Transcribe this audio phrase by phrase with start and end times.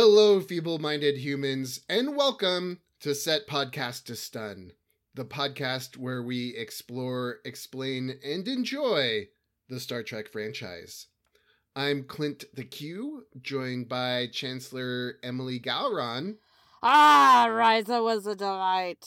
[0.00, 4.70] Hello, feeble minded humans, and welcome to Set Podcast to Stun,
[5.12, 9.26] the podcast where we explore, explain, and enjoy
[9.68, 11.08] the Star Trek franchise.
[11.74, 16.36] I'm Clint the Q, joined by Chancellor Emily Gowron
[16.80, 19.04] Ah, Risa was a delight.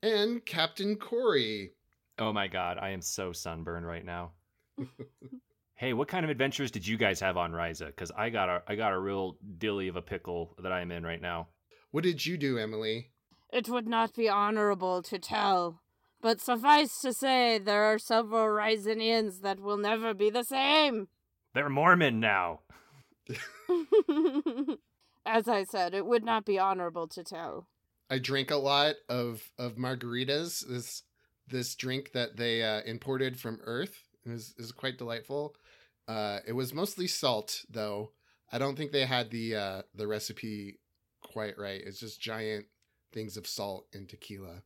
[0.00, 1.72] and Captain Corey.
[2.20, 4.30] Oh my god, I am so sunburned right now.
[5.78, 7.86] hey, what kind of adventures did you guys have on Risa?
[7.86, 11.04] Because I got a I got a real dilly of a pickle that I'm in
[11.04, 11.48] right now.
[11.90, 13.10] What did you do, Emily?
[13.50, 15.80] It would not be honorable to tell,
[16.20, 21.08] but suffice to say, there are several Risians that will never be the same.
[21.54, 22.60] They're Mormon now.
[25.24, 27.68] As I said, it would not be honorable to tell.
[28.10, 30.66] I drink a lot of of margaritas.
[30.66, 31.04] This
[31.46, 35.54] this drink that they uh, imported from Earth is is quite delightful.
[36.08, 38.12] Uh, it was mostly salt, though.
[38.50, 40.80] I don't think they had the uh, the recipe
[41.22, 41.82] quite right.
[41.84, 42.64] It's just giant
[43.12, 44.62] things of salt and tequila,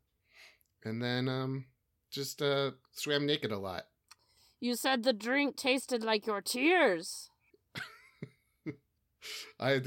[0.85, 1.65] and then um,
[2.13, 3.87] just uh, swam naked a lot.
[4.61, 7.29] You said the drink tasted like your tears.
[9.59, 9.81] I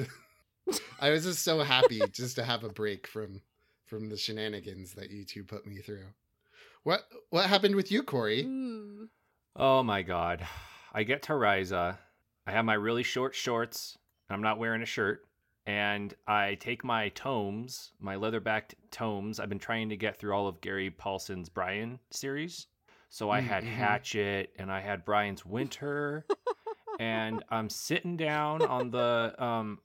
[1.00, 3.42] I was just so happy just to have a break from
[3.86, 6.08] from the shenanigans that you two put me through.
[6.84, 8.44] What what happened with you, Corey?
[8.44, 9.06] Hmm.
[9.56, 10.46] Oh my god.
[10.96, 11.98] I get to Risa.
[12.48, 13.98] I have my really short shorts.
[14.30, 15.26] I'm not wearing a shirt.
[15.66, 19.40] And I take my tomes, my leather-backed tomes.
[19.42, 22.68] I've been trying to get through all of Gary Paulsen's Brian series.
[23.10, 23.68] So I had Mhm.
[23.74, 26.26] Hatchet and I had Brian's Winter.
[27.00, 29.82] and I'm sitting down on the um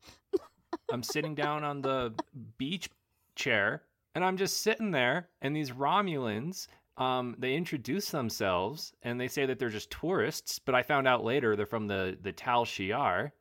[0.93, 2.15] I'm sitting down on the
[2.57, 2.89] beach
[3.35, 3.83] chair
[4.15, 9.47] and I'm just sitting there and these Romulans um they introduce themselves and they say
[9.47, 13.33] that they're just tourists, but I found out later they're from the the Tal Shiar.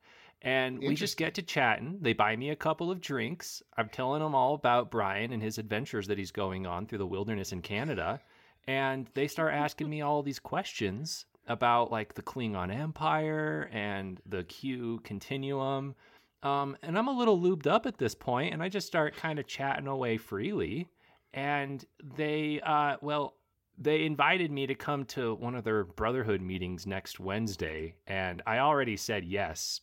[0.41, 1.97] And we just get to chatting.
[1.99, 3.61] They buy me a couple of drinks.
[3.75, 7.05] I'm telling them all about Brian and his adventures that he's going on through the
[7.05, 8.21] wilderness in Canada.
[8.65, 14.43] And they start asking me all these questions about like the Klingon Empire and the
[14.45, 15.95] Q Continuum.
[16.41, 19.39] Um, and I'm a little lubed up at this point, and I just start kind
[19.39, 20.87] of chatting away freely.
[21.33, 21.83] And
[22.15, 23.35] they, uh, well,
[23.79, 28.59] they invited me to come to one of their Brotherhood meetings next Wednesday, and I
[28.59, 29.81] already said yes.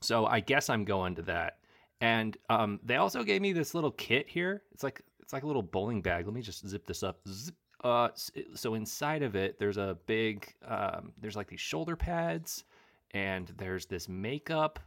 [0.00, 1.58] So I guess I'm going to that.
[2.00, 4.62] And um, they also gave me this little kit here.
[4.72, 6.26] It's like it's like a little bowling bag.
[6.26, 7.20] Let me just zip this up.
[7.28, 7.54] Zip.
[7.82, 8.08] Uh,
[8.54, 12.64] so inside of it, there's a big, um, there's like these shoulder pads,
[13.12, 14.78] and there's this makeup,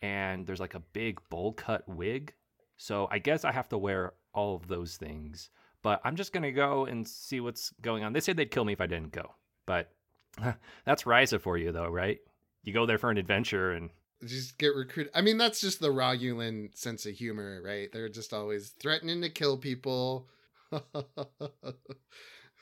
[0.00, 2.32] and there's like a big bowl cut wig.
[2.78, 5.50] So I guess I have to wear all of those things.
[5.82, 8.12] But I'm just gonna go and see what's going on.
[8.12, 9.34] They said they'd kill me if I didn't go.
[9.66, 9.90] But
[10.84, 12.18] that's Risa for you, though, right?
[12.64, 13.90] You go there for an adventure, and
[14.26, 15.12] Just get recruited.
[15.14, 17.88] I mean, that's just the Romulan sense of humor, right?
[17.92, 20.28] They're just always threatening to kill people,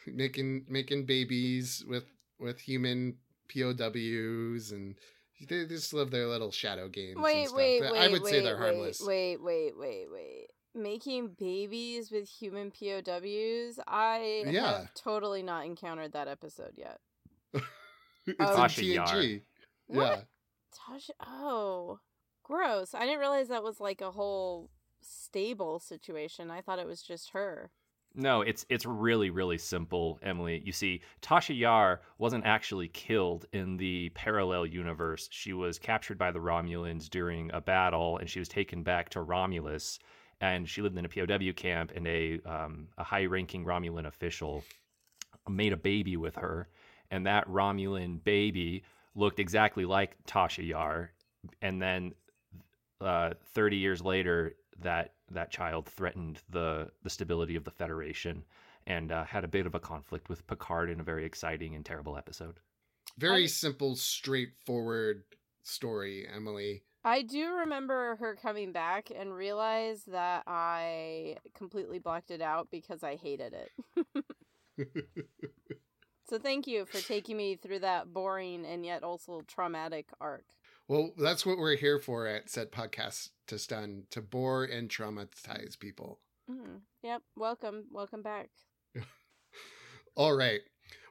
[0.07, 2.05] making making babies with
[2.39, 3.17] with human
[3.49, 4.97] POWs, and
[5.49, 7.15] they just live their little shadow games.
[7.17, 7.57] and Wait, stuff.
[7.57, 7.99] wait, wait.
[7.99, 9.01] I would wait, say they're wait, harmless.
[9.05, 10.47] Wait, wait, wait, wait.
[10.77, 13.81] Making babies with human POWs?
[13.87, 14.79] I Yeah.
[14.81, 17.01] have totally not encountered that episode yet.
[18.27, 18.53] It's Oh.
[18.55, 19.07] in Tasha Yar.
[19.07, 19.43] TNG.
[19.87, 20.19] What?
[20.19, 20.23] Yeah.
[20.75, 22.01] Tasha, oh,
[22.43, 22.93] gross!
[22.93, 24.69] I didn't realize that was like a whole
[25.01, 26.51] stable situation.
[26.51, 27.71] I thought it was just her.
[28.15, 30.61] No, it's it's really really simple, Emily.
[30.65, 35.29] You see, Tasha Yar wasn't actually killed in the parallel universe.
[35.31, 39.21] She was captured by the Romulans during a battle, and she was taken back to
[39.23, 39.99] Romulus.
[40.41, 44.63] And she lived in a POW camp, and a um, a high ranking Romulan official
[45.49, 46.69] made a baby with her,
[47.11, 48.83] and that Romulan baby
[49.15, 51.13] looked exactly like Tasha Yar.
[51.63, 52.13] And then,
[53.01, 58.45] uh, thirty years later, that that child threatened the the stability of the Federation
[58.87, 61.85] and uh, had a bit of a conflict with Picard in a very exciting and
[61.85, 62.61] terrible episode.
[63.19, 65.25] Very I- simple, straightforward
[65.63, 66.83] story, Emily.
[67.07, 73.05] I do remember her coming back and realize that I completely blocked it out because
[73.05, 74.89] I hated it.
[76.29, 80.45] So thank you for taking me through that boring and yet also traumatic arc.
[80.89, 85.79] Well, that's what we're here for at Set Podcast to Stun, to bore and traumatize
[85.79, 86.19] people.
[86.51, 87.23] Mm, yep.
[87.37, 87.85] Welcome.
[87.93, 88.49] Welcome back.
[90.17, 90.63] All right.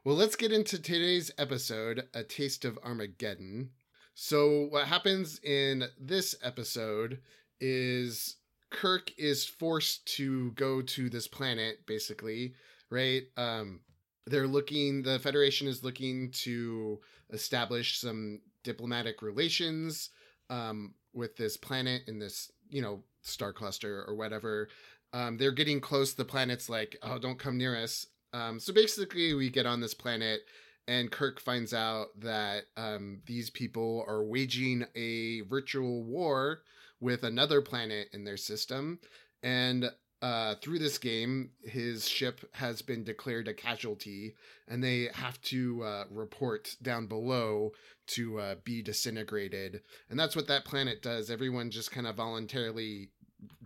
[0.03, 3.69] Well, let's get into today's episode, A Taste of Armageddon.
[4.15, 7.19] So, what happens in this episode
[7.59, 8.38] is
[8.71, 12.56] Kirk is forced to go to this planet, basically,
[12.89, 13.23] right?
[13.35, 13.81] Um,
[14.25, 17.01] they're looking, the Federation is looking to
[17.31, 20.12] establish some diplomatic relations
[20.50, 24.69] um, with this planet in this you know star cluster or whatever.
[25.12, 26.13] Um, they're getting close.
[26.13, 28.07] The planet's like, oh, don't come near us.
[28.31, 30.41] Um, so basically, we get on this planet,
[30.88, 36.62] and Kirk finds out that um, these people are waging a virtual war
[37.00, 39.00] with another planet in their system,
[39.44, 39.90] and
[40.22, 44.34] uh, through this game, his ship has been declared a casualty,
[44.68, 47.72] and they have to uh, report down below
[48.08, 49.82] to uh, be disintegrated.
[50.10, 51.30] And that's what that planet does.
[51.30, 53.10] Everyone just kind of voluntarily,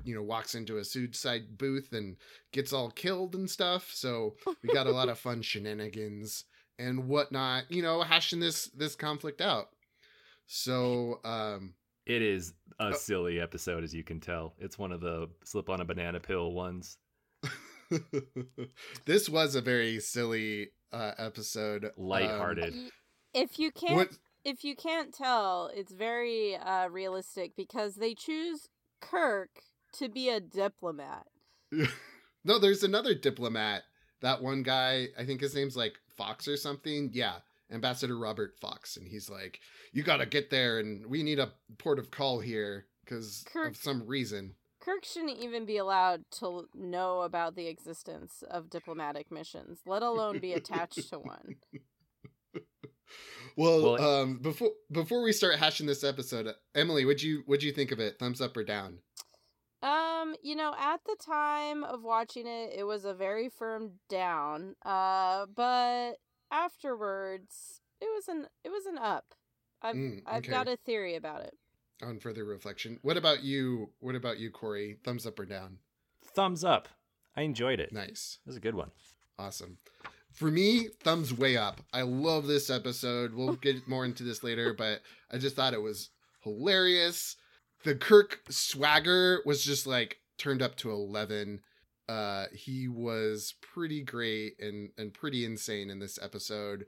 [0.03, 2.17] you know, walks into a suicide booth and
[2.51, 3.91] gets all killed and stuff.
[3.93, 6.43] So we got a lot of fun shenanigans
[6.79, 9.69] and whatnot, you know, hashing this this conflict out.
[10.47, 11.75] So um
[12.07, 12.91] It is a Oh.
[12.93, 14.55] silly episode, as you can tell.
[14.57, 16.97] It's one of the slip on a banana pill ones.
[19.05, 21.85] this was a very silly uh episode.
[21.85, 22.73] Um, Lighthearted.
[22.73, 22.89] Y-
[23.33, 24.09] If you can't what
[24.45, 28.69] if you can't tell, it's very uh, realistic because they choose
[29.01, 29.49] Kirk
[29.93, 31.27] to be a diplomat.
[32.45, 33.83] No, there's another diplomat.
[34.21, 37.09] That one guy, I think his name's like Fox or something.
[37.13, 37.35] Yeah,
[37.71, 39.59] Ambassador Robert Fox, and he's like,
[39.93, 43.69] "You got to get there, and we need a port of call here because Kirk-
[43.69, 49.29] of some reason." Kirk shouldn't even be allowed to know about the existence of diplomatic
[49.29, 51.55] missions, let alone be attached to one.
[53.57, 57.73] Well, Well, um, before before we start hashing this episode, Emily, what'd you what'd you
[57.73, 58.17] think of it?
[58.19, 58.99] Thumbs up or down?
[59.81, 64.75] Um, you know, at the time of watching it, it was a very firm down.
[64.85, 66.15] Uh, but
[66.51, 69.33] afterwards, it was an it was an up.
[69.81, 70.51] I've Mm, I've okay.
[70.51, 71.53] got a theory about it.
[72.01, 73.91] On further reflection, what about you?
[73.99, 74.97] What about you, Corey?
[75.03, 75.79] Thumbs up or down?
[76.25, 76.87] Thumbs up.
[77.35, 77.91] I enjoyed it.
[77.93, 78.39] Nice.
[78.45, 78.91] It was a good one.
[79.37, 79.77] Awesome.
[80.33, 81.81] For me, thumbs way up.
[81.93, 83.33] I love this episode.
[83.33, 85.01] We'll get more into this later, but
[85.31, 86.09] I just thought it was
[86.43, 87.35] hilarious.
[87.83, 91.61] The Kirk swagger was just like turned up to 11.
[92.07, 96.85] Uh he was pretty great and and pretty insane in this episode.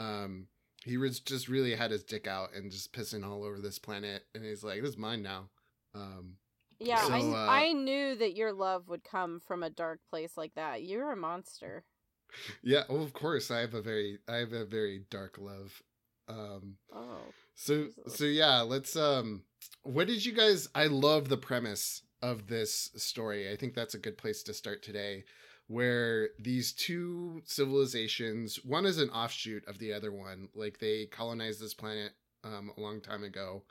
[0.00, 0.48] Um
[0.84, 4.24] he was just really had his dick out and just pissing all over this planet
[4.34, 5.48] and he's like this is mine now.
[5.94, 6.36] Um
[6.80, 10.00] Yeah, I, So, kn- uh, I knew that your love would come from a dark
[10.10, 10.82] place like that.
[10.82, 11.84] You're a monster.
[12.62, 15.80] yeah, well of course I have a very I have a very dark love.
[16.28, 17.18] Um Oh.
[17.54, 19.42] So so yeah, let's um
[19.82, 23.50] what did you guys I love the premise of this story.
[23.50, 25.24] I think that's a good place to start today
[25.66, 31.60] where these two civilizations, one is an offshoot of the other one, like they colonized
[31.60, 32.12] this planet
[32.42, 33.62] um a long time ago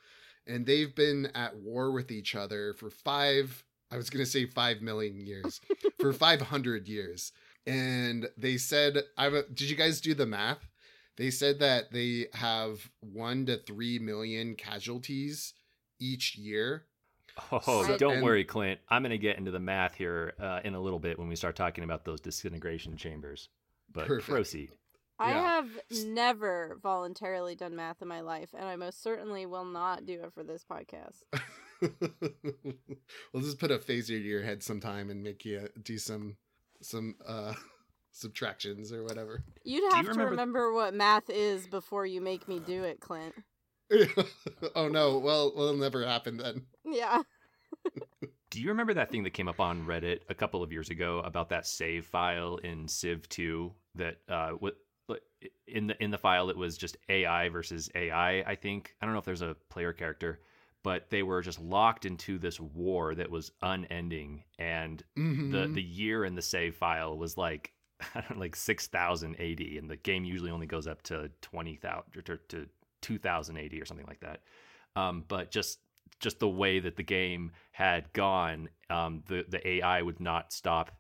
[0.47, 4.47] and they've been at war with each other for 5 I was going to say
[4.47, 5.61] 5 million years.
[5.99, 7.31] for 500 years.
[7.65, 10.67] And they said I did you guys do the math?
[11.17, 15.53] They said that they have one to three million casualties
[15.99, 16.85] each year.
[17.51, 18.79] Oh, So- don't and- worry, Clint.
[18.89, 21.35] I'm going to get into the math here uh, in a little bit when we
[21.35, 23.49] start talking about those disintegration chambers.
[23.91, 24.29] But Perfect.
[24.29, 24.71] proceed.
[25.19, 25.41] I Yeah.
[25.41, 25.69] have
[26.07, 30.33] never voluntarily done math in my life, and I most certainly will not do it
[30.33, 31.21] for this podcast.
[33.31, 36.37] we'll just put a phaser to your head sometime and make you do some
[36.81, 37.53] some uh
[38.13, 39.43] subtractions or whatever.
[39.63, 42.99] You'd you have to remember- remember what math is before you make me do it,
[43.01, 43.33] Clint.
[44.75, 46.63] oh no, well well it'll never happen then.
[46.85, 47.21] Yeah.
[48.49, 51.19] Do you remember that thing that came up on Reddit a couple of years ago
[51.25, 54.77] about that save file in Civ 2 that uh what
[55.67, 58.95] in the in the file it was just AI versus AI, I think.
[59.01, 60.39] I don't know if there's a player character,
[60.83, 65.73] but they were just locked into this war that was unending and the Mhm.
[65.73, 67.72] the year in the save file was like
[68.15, 72.03] I don't know, like 6000 AD and the game usually only goes up to 20000
[72.17, 72.67] or to, to
[73.01, 74.41] 2000 AD or something like that.
[74.95, 75.79] Um, but just
[76.19, 80.91] just the way that the game had gone, um, the the AI would not stop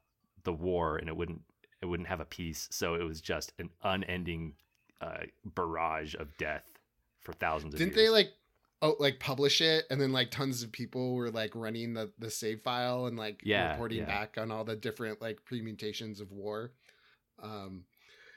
[0.43, 1.41] the war and it wouldn't
[1.81, 2.67] it wouldn't have a peace.
[2.71, 4.53] So it was just an unending
[5.01, 6.65] uh, barrage of death
[7.21, 7.95] for thousands of Didn't years.
[7.95, 8.33] they like
[8.81, 12.29] oh like publish it and then like tons of people were like running the the
[12.29, 14.05] save file and like Yeah, reporting yeah.
[14.05, 16.71] back on all the different like permutations of war.
[17.41, 17.85] Um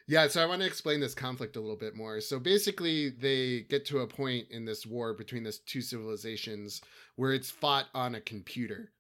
[0.09, 2.21] yeah, so I want to explain this conflict a little bit more.
[2.21, 6.81] So basically they get to a point in this war between these two civilizations
[7.17, 8.93] where it's fought on a computer.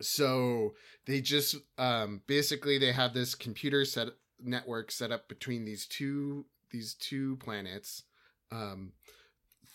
[0.00, 0.74] So
[1.06, 4.08] they just um basically they have this computer set
[4.40, 8.04] network set up between these two these two planets.
[8.50, 8.92] Um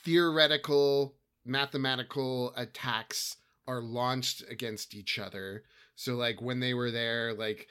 [0.06, 1.16] theoretical
[1.46, 5.64] mathematical attacks are launched against each other.
[5.96, 7.68] So like when they were there, like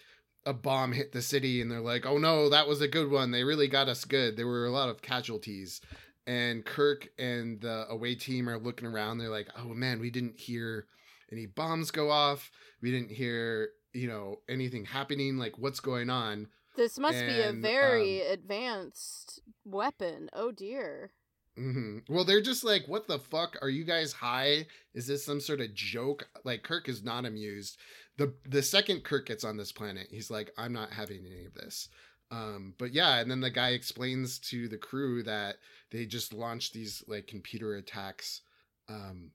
[0.46, 3.30] a bomb hit the city and they're like, "Oh no, that was a good one.
[3.32, 4.36] They really got us good.
[4.36, 5.80] There were a lot of casualties."
[6.28, 9.18] and Kirk and the away team are looking around.
[9.18, 10.86] They're like, "Oh man, we didn't hear
[11.30, 12.50] any bombs go off.
[12.82, 15.36] We didn't hear, you know, anything happening.
[15.36, 20.28] Like, what's going on?" This must be a And, very advanced weapon.
[20.32, 21.12] Oh dear.
[21.56, 23.56] hmm Well, they're just like, "What the fuck?
[23.62, 24.66] Are you guys high?
[24.94, 27.78] Is this some sort of joke?" Like, Kirk is not amused.
[28.16, 31.54] The The second Kirk gets on this planet, he's like, "I'm not having any of
[31.54, 31.88] this."
[32.30, 35.56] Um, but yeah, and then the guy explains to the crew that
[35.90, 38.42] they just launched these like computer attacks,
[38.88, 39.30] um,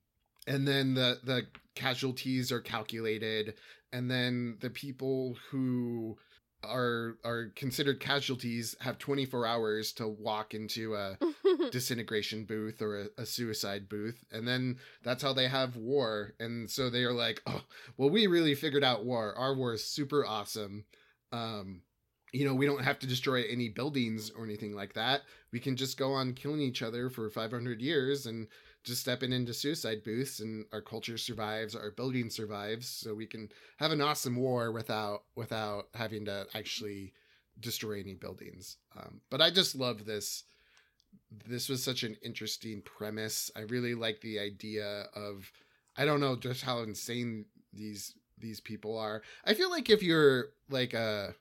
[0.47, 3.55] and then the the casualties are calculated,
[3.93, 6.17] and then the people who
[6.63, 11.17] are are considered casualties have 24 hours to walk into a
[11.71, 16.69] disintegration booth or a, a suicide booth and then that's how they have war and
[16.69, 17.61] so they are like oh
[17.97, 19.33] well we really figured out war.
[19.37, 20.85] Our war is super awesome.
[21.31, 21.81] Um
[22.31, 25.21] you know we don't have to destroy any buildings or anything like that.
[25.51, 28.47] We can just go on killing each other for 500 years and
[28.83, 33.49] just stepping into suicide booths and our culture survives our building survives so we can
[33.77, 37.13] have an awesome war without without having to actually
[37.59, 38.77] destroy any buildings.
[38.97, 40.43] Um, but i just love this.
[41.47, 43.51] This was such an interesting premise.
[43.55, 45.51] I really like the idea of
[45.97, 49.21] i don't know just how insane these these people are.
[49.45, 51.35] I feel like if you're like a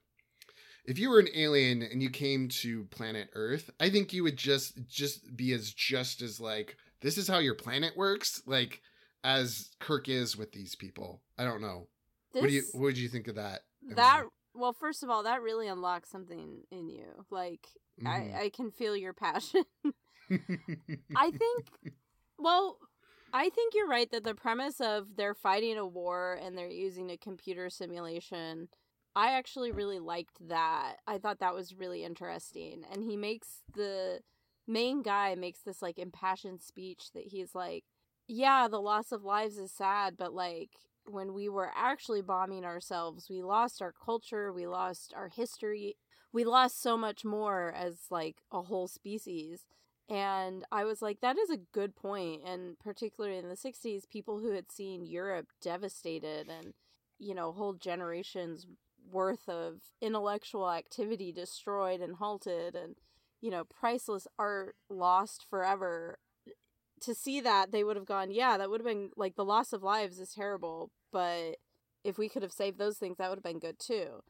[0.85, 4.37] if you were an alien and you came to planet earth i think you would
[4.37, 8.83] just just be as just as like this is how your planet works like
[9.23, 11.87] as kirk is with these people i don't know
[12.33, 13.61] what do you what would you think of that
[13.95, 17.25] that well, first of all, that really unlocks something in you.
[17.31, 17.69] Like
[18.01, 18.35] Mhm.
[18.35, 19.65] I, I can feel your passion.
[21.17, 21.67] I think
[22.39, 22.79] well,
[23.33, 27.11] I think you're right that the premise of they're fighting a war and they're using
[27.11, 28.69] a computer simulation
[29.17, 30.99] I actually really liked that.
[31.05, 32.85] I thought that was really interesting.
[32.93, 34.21] And he makes the
[34.71, 37.85] main guy makes this like impassioned speech that he's like,
[38.29, 40.71] yeah, the loss of lives is sad, but like
[41.05, 45.97] when we were actually bombing ourselves, we lost our culture, we lost our history,
[46.33, 49.67] we lost so much more as like a whole species.
[50.09, 52.43] And I was like, that is a good point.
[52.45, 56.75] And particularly in the 60s, people who had seen Europe devastated and,
[57.19, 58.67] you know, whole generations
[59.11, 62.97] worth of intellectual activity destroyed and halted and,
[63.41, 66.19] you know, priceless art lost forever.
[67.03, 69.73] To see that, they would have gone, yeah, that would have been like the loss
[69.73, 71.57] of lives is terrible, but
[72.05, 74.21] if we could have saved those things, that would have been good too.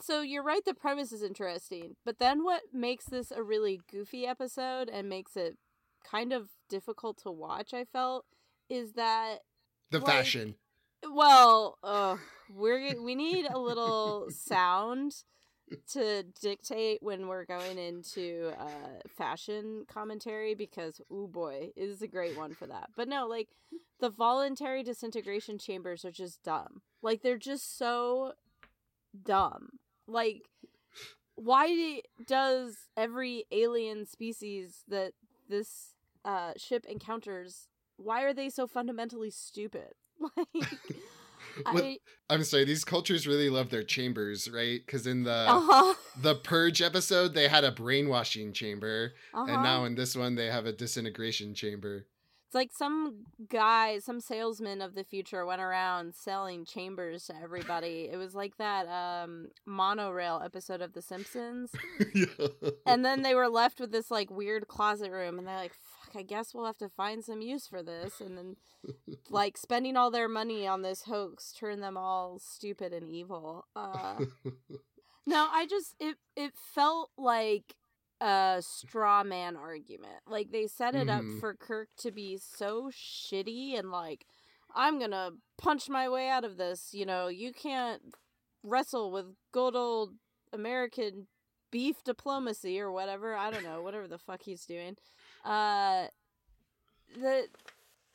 [0.00, 1.96] So you're right, the premise is interesting.
[2.04, 5.56] But then what makes this a really goofy episode and makes it
[6.10, 8.24] kind of difficult to watch, I felt,
[8.70, 9.40] is that
[9.90, 10.54] the like- fashion
[11.08, 12.16] well, uh,
[12.50, 15.24] we're we need a little sound
[15.92, 22.36] to dictate when we're going into uh fashion commentary because oh boy, is a great
[22.36, 22.90] one for that.
[22.96, 23.48] But no, like
[24.00, 26.82] the voluntary disintegration chambers are just dumb.
[27.02, 28.32] Like they're just so
[29.24, 29.78] dumb.
[30.06, 30.42] Like
[31.34, 35.12] why does every alien species that
[35.48, 35.94] this
[36.24, 39.94] uh ship encounters why are they so fundamentally stupid?
[40.54, 40.66] Like
[41.66, 41.98] I
[42.30, 46.82] i'm sorry these cultures really love their chambers right because in the uh-huh, the purge
[46.82, 49.52] episode they had a brainwashing chamber uh-huh.
[49.52, 52.06] and now in this one they have a disintegration chamber
[52.48, 58.08] it's like some guy, some salesman of the future went around selling chambers to everybody.
[58.10, 61.70] It was like that um monorail episode of The Simpsons.
[62.86, 65.74] And then they were left with this like weird closet room and they're like,
[66.16, 68.56] I guess we'll have to find some use for this and then
[69.30, 73.66] like spending all their money on this hoax turned them all stupid and evil.
[73.76, 74.16] Uh
[75.26, 77.74] No, I just it it felt like
[78.20, 80.22] a straw man argument.
[80.26, 81.38] Like they set it up Mhm.
[81.40, 84.24] for Kirk to be so shitty and like
[84.74, 88.02] I'm going to punch my way out of this, you know, you can't
[88.62, 90.14] wrestle with good old
[90.52, 91.26] American
[91.70, 93.34] beef diplomacy or whatever.
[93.34, 94.96] I don't know, whatever the fuck he's doing.
[95.44, 96.06] Uh
[97.20, 97.46] the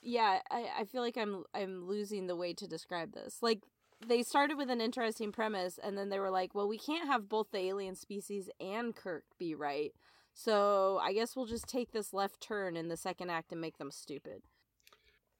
[0.01, 3.37] yeah, I, I feel like I'm I'm losing the way to describe this.
[3.41, 3.61] Like
[4.05, 7.29] they started with an interesting premise and then they were like, well, we can't have
[7.29, 9.93] both the alien species and Kirk be right.
[10.33, 13.77] So I guess we'll just take this left turn in the second act and make
[13.77, 14.41] them stupid.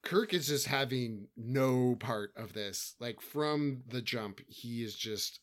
[0.02, 5.40] kirk is just having no part of this like from the jump he is just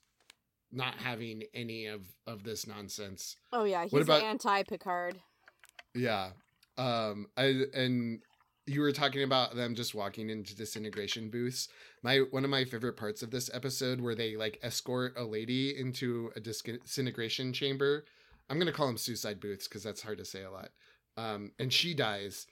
[0.71, 5.19] not having any of of this nonsense Oh yeah, he's What about- anti Picard.
[5.95, 6.31] Yeah.
[6.77, 8.21] Um I and
[8.67, 11.67] you were talking about them just walking into disintegration booths.
[12.03, 15.77] My one of my favorite parts of this episode where they like escort a lady
[15.77, 18.05] into a disintegration chamber.
[18.49, 20.69] I'm going to call them suicide booths cuz that's hard to say a lot.
[21.17, 22.47] um, and she dies.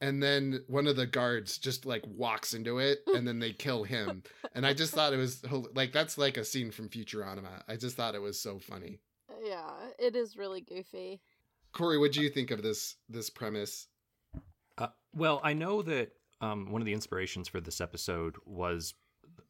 [0.00, 3.84] And then one of the guards just like walks into it, and then they kill
[3.84, 4.22] him.
[4.54, 5.42] and I just thought it was
[5.74, 7.62] like that's like a scene from Futurama.
[7.68, 8.98] I just thought it was so funny.
[9.42, 11.20] Yeah, it is really goofy.
[11.74, 13.88] Corey, what do you think of this this premise?
[14.78, 18.94] Uh, well, I know that um, one of the inspirations for this episode was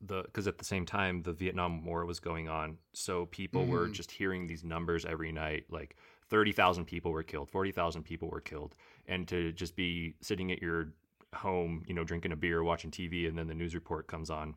[0.01, 3.73] the because at the same time the Vietnam War was going on, so people mm-hmm.
[3.73, 5.97] were just hearing these numbers every night, like
[6.31, 8.75] thirty thousand people were killed, forty thousand people were killed,
[9.07, 10.95] and to just be sitting at your
[11.35, 14.55] home, you know, drinking a beer, watching TV, and then the news report comes on.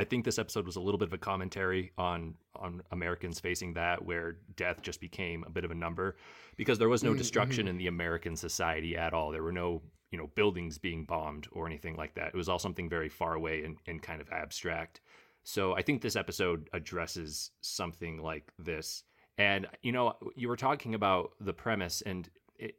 [0.00, 3.74] I think this episode was a little bit of a commentary on on Americans facing
[3.74, 6.16] that, where death just became a bit of a number,
[6.56, 7.18] because there was no mm-hmm.
[7.18, 9.30] destruction in the American society at all.
[9.30, 12.28] There were no you know buildings being bombed or anything like that.
[12.28, 15.02] It was all something very far away and, and kind of abstract.
[15.42, 19.04] So I think this episode addresses something like this.
[19.36, 22.26] And you know, you were talking about the premise, and
[22.58, 22.76] it,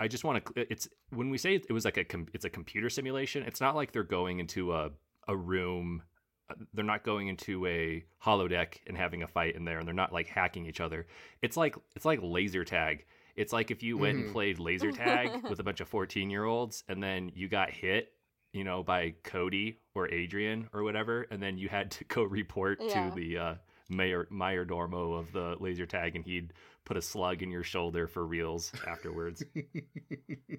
[0.00, 0.66] I just want to.
[0.68, 3.44] It's when we say it was like a it's a computer simulation.
[3.44, 4.90] It's not like they're going into a
[5.28, 6.02] a room.
[6.72, 10.12] They're not going into a holodeck and having a fight in there, and they're not
[10.12, 11.06] like hacking each other.
[11.42, 13.04] It's like it's like laser tag
[13.36, 14.26] it's like if you went mm-hmm.
[14.26, 17.70] and played laser tag with a bunch of 14 year olds and then you got
[17.70, 18.12] hit,
[18.52, 22.78] you know, by Cody or Adrian or whatever, and then you had to go report
[22.80, 23.08] yeah.
[23.08, 23.54] to the uh,
[23.88, 26.52] mayor Mayor Dormo of the laser tag, and he'd
[26.84, 29.42] put a slug in your shoulder for reals afterwards.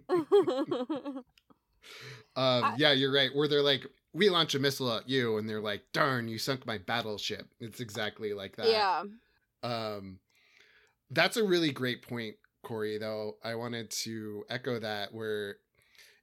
[2.36, 2.76] um, I...
[2.78, 3.30] yeah, you're right.
[3.34, 6.66] Where they're like, "We launch a missile at you," and they're like, "Darn, you sunk
[6.66, 8.70] my battleship." It's exactly like that.
[8.70, 9.04] Yeah.
[9.64, 10.20] Um,
[11.12, 15.58] that's a really great point Corey, though, I wanted to echo that where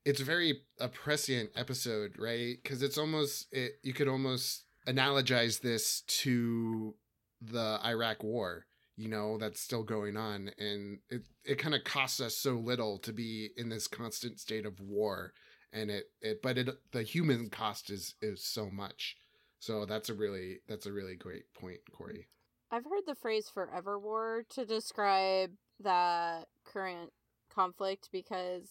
[0.04, 2.56] it's a very a prescient episode, right?
[2.62, 6.94] Because it's almost it you could almost analogize this to
[7.40, 10.50] the Iraq war, you know, that's still going on.
[10.58, 14.66] And it, it kind of costs us so little to be in this constant state
[14.66, 15.32] of war.
[15.72, 19.16] And it, it but it the human cost is is so much.
[19.58, 22.28] So that's a really that's a really great point, Corey.
[22.70, 27.10] I've heard the phrase forever war to describe that current
[27.54, 28.68] conflict because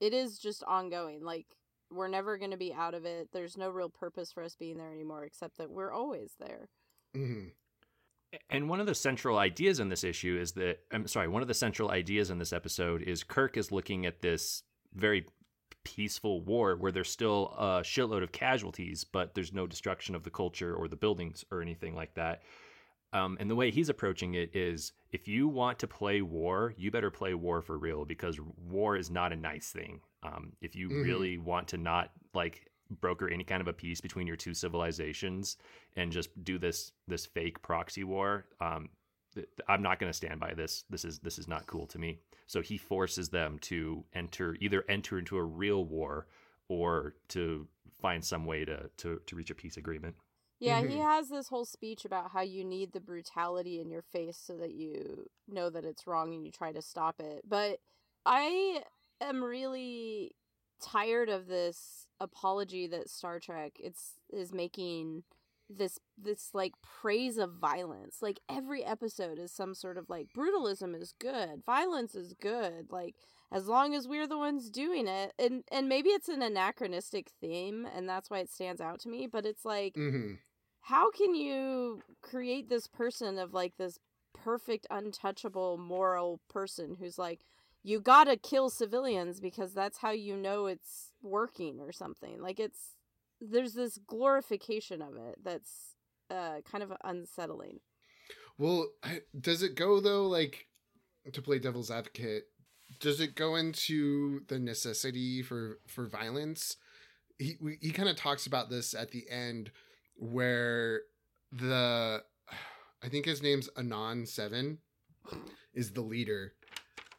[0.00, 1.24] it is just ongoing.
[1.24, 1.46] Like
[1.90, 3.28] we're never going to be out of it.
[3.32, 6.68] There's no real purpose for us being there anymore except that we're always there.
[7.16, 7.48] Mm-hmm.
[8.50, 11.48] And one of the central ideas in this issue is that I'm sorry, one of
[11.48, 14.62] the central ideas in this episode is Kirk is looking at this
[14.92, 15.26] very
[15.84, 20.30] peaceful war where there's still a shitload of casualties, but there's no destruction of the
[20.30, 22.42] culture or the buildings or anything like that.
[23.12, 26.90] Um, and the way he's approaching it is if you want to play war, you
[26.90, 30.00] better play war for real because war is not a nice thing.
[30.24, 31.02] Um, if you mm-hmm.
[31.02, 32.66] really want to not like
[33.00, 35.56] broker any kind of a peace between your two civilizations
[35.96, 38.88] and just do this this fake proxy war, um,
[39.68, 40.84] I'm not going to stand by this.
[40.90, 42.18] This is this is not cool to me.
[42.46, 46.26] So he forces them to enter either enter into a real war
[46.68, 47.66] or to
[48.00, 50.14] find some way to to, to reach a peace agreement.
[50.60, 50.90] Yeah, mm-hmm.
[50.90, 54.56] he has this whole speech about how you need the brutality in your face so
[54.56, 57.42] that you know that it's wrong and you try to stop it.
[57.46, 57.78] But
[58.24, 58.82] I
[59.20, 60.36] am really
[60.80, 65.24] tired of this apology that Star Trek it's is making
[65.68, 68.18] this this like praise of violence.
[68.20, 72.90] Like every episode is some sort of like brutalism is good, violence is good.
[72.90, 73.14] Like
[73.52, 77.86] as long as we're the ones doing it, and and maybe it's an anachronistic theme,
[77.94, 79.26] and that's why it stands out to me.
[79.26, 80.34] But it's like, mm-hmm.
[80.82, 83.98] how can you create this person of like this
[84.32, 87.40] perfect, untouchable, moral person who's like,
[87.82, 92.40] you gotta kill civilians because that's how you know it's working or something.
[92.40, 92.96] Like it's
[93.40, 95.94] there's this glorification of it that's
[96.30, 97.80] uh, kind of unsettling.
[98.58, 98.88] Well,
[99.38, 100.26] does it go though?
[100.26, 100.66] Like
[101.32, 102.44] to play devil's advocate,
[103.00, 106.76] does it go into the necessity for for violence?
[107.38, 109.70] He he kind of talks about this at the end,
[110.16, 111.02] where
[111.50, 112.22] the
[113.02, 114.78] I think his name's Anan Seven
[115.74, 116.52] is the leader,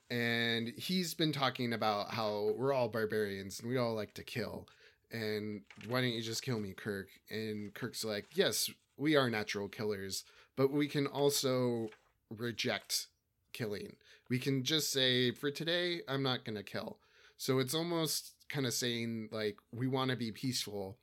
[0.09, 4.67] and he's been talking about how we're all barbarians and we all like to kill
[5.11, 7.07] and why don't you just kill me, Kirk?
[7.29, 10.23] And Kirk's like, yes, we are natural killers,
[10.55, 11.89] but we can also
[12.29, 13.07] reject
[13.53, 13.95] killing.
[14.29, 16.97] We can just say, for today, I'm not going to kill.
[17.37, 20.97] So it's almost kind of saying, like, we want to be peaceful,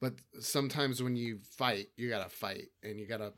[0.00, 3.32] but sometimes when you fight, you got to fight and you got to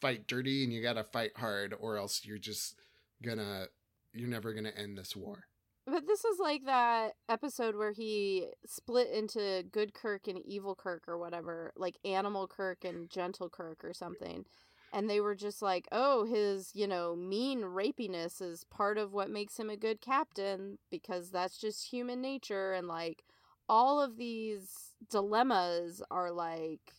[0.00, 2.74] fight dirty and you got to fight hard, or else you're just
[3.22, 3.66] gonna,
[4.14, 5.44] you're never going to end this war.
[5.86, 11.04] But this is like that episode where he split into good Kirk and evil Kirk
[11.08, 14.44] or whatever, like animal Kirk and gentle Kirk or something.
[14.92, 19.30] and they were just like, "Oh, his, you know, mean rapiness is part of what
[19.30, 23.22] makes him a good captain because that's just human nature and like
[23.68, 26.92] all of these dilemmas are like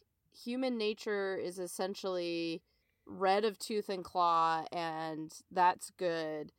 [0.45, 2.61] human nature is essentially
[3.05, 6.51] red of tooth and claw and that's good.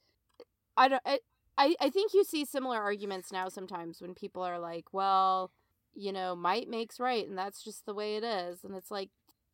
[0.76, 1.20] I don't I
[1.58, 5.52] I, I think you see similar arguments now sometimes when people are like, well,
[5.94, 8.64] you know, might makes right and that's just the way it is.
[8.64, 9.10] And it's like,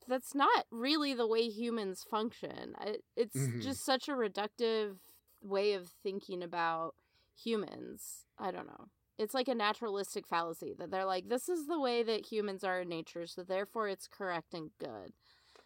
[0.06, 2.74] that's not really the way humans function.
[3.16, 3.60] It's Mhm.
[3.60, 4.98] just such a reductive
[5.42, 6.94] way of thinking about
[7.36, 8.24] humans.
[8.38, 8.88] I don't know.
[9.18, 12.80] It's like a naturalistic fallacy that they're like, this is the way that humans are
[12.82, 15.12] in nature, so therefore it's correct and good.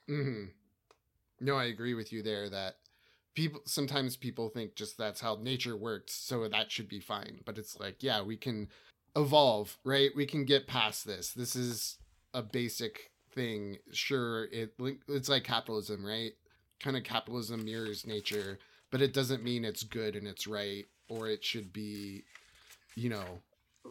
[0.08, 0.44] Mm-hmm.
[1.40, 2.76] No, I agree with you there that
[3.34, 7.40] people sometimes people think just that's how nature works, so that should be fine.
[7.44, 8.68] But it's like, yeah, we can
[9.16, 10.10] evolve, right?
[10.16, 11.32] We can get past this.
[11.32, 11.98] This is
[12.34, 13.78] a basic thing.
[13.92, 14.74] Sure, it
[15.08, 16.32] it's like capitalism, right?
[16.80, 18.58] Kind of capitalism mirrors nature,
[18.90, 22.24] but it doesn't mean it's good and it's right or it should be,
[22.96, 23.42] you know,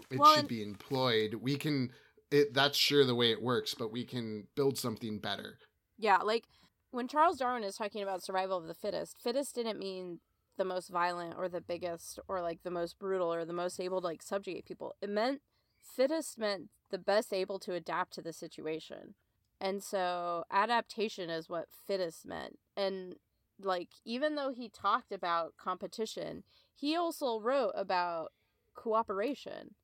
[0.10, 1.36] it Well, should be employed.
[1.36, 1.92] We can
[2.32, 5.60] it that's sure the way it works, but we can build something better.
[5.98, 6.46] Yeah, like
[6.92, 10.20] when Charles Darwin is talking about survival of the fittest, fittest didn't mean
[10.58, 14.02] the most violent or the biggest or like the most brutal or the most able
[14.02, 14.96] to like subjugate people.
[15.02, 15.42] It meant
[15.82, 19.16] fittest meant the best able to adapt to the situation.
[19.60, 22.60] And so adaptation is what fittest meant.
[22.76, 23.16] And
[23.60, 26.44] like even though he talked about competition,
[26.76, 28.32] he also wrote about
[28.76, 29.76] cooperation.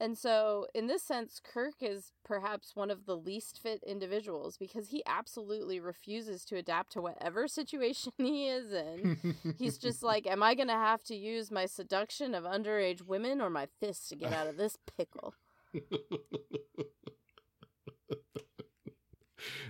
[0.00, 4.88] And so, in this sense, Kirk is perhaps one of the least fit individuals because
[4.88, 9.36] he absolutely refuses to adapt to whatever situation he is in.
[9.58, 13.40] He's just like, Am I going to have to use my seduction of underage women
[13.40, 15.34] or my fists to get out of this pickle?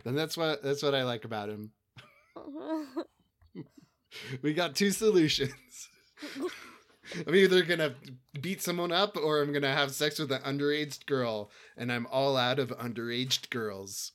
[0.05, 1.73] and that's what that's what I like about him.
[4.43, 5.89] We got two solutions.
[7.27, 7.95] I'm either gonna
[8.41, 12.37] beat someone up or I'm gonna have sex with an underage girl, and I'm all
[12.37, 14.13] out of underaged girls.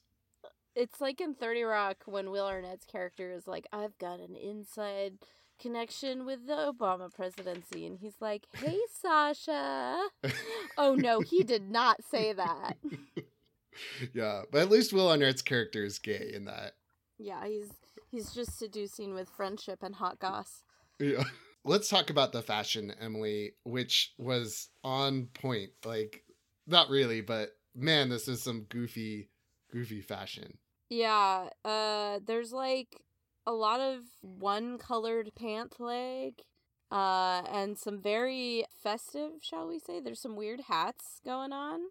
[0.75, 5.13] it's like in 30 Rock when Will Arnett's character is like, I've got an inside
[5.59, 7.87] connection with the Obama presidency.
[7.87, 9.97] And he's like, Hey, Sasha.
[10.77, 12.77] oh, no, he did not say that.
[14.13, 16.73] yeah, but at least Will Arnett's character is gay in that.
[17.17, 17.69] Yeah, he's
[18.11, 20.61] he's just seducing with friendship and hot goss.
[20.99, 21.23] Yeah.
[21.67, 25.71] Let's talk about the fashion, Emily, which was on point.
[25.85, 26.23] Like,
[26.65, 29.29] not really, but man, this is some goofy,
[29.71, 30.57] goofy fashion.
[30.89, 33.01] Yeah, uh there's like
[33.45, 36.41] a lot of one colored pant leg
[36.91, 39.99] uh and some very festive, shall we say.
[39.99, 41.81] There's some weird hats going on.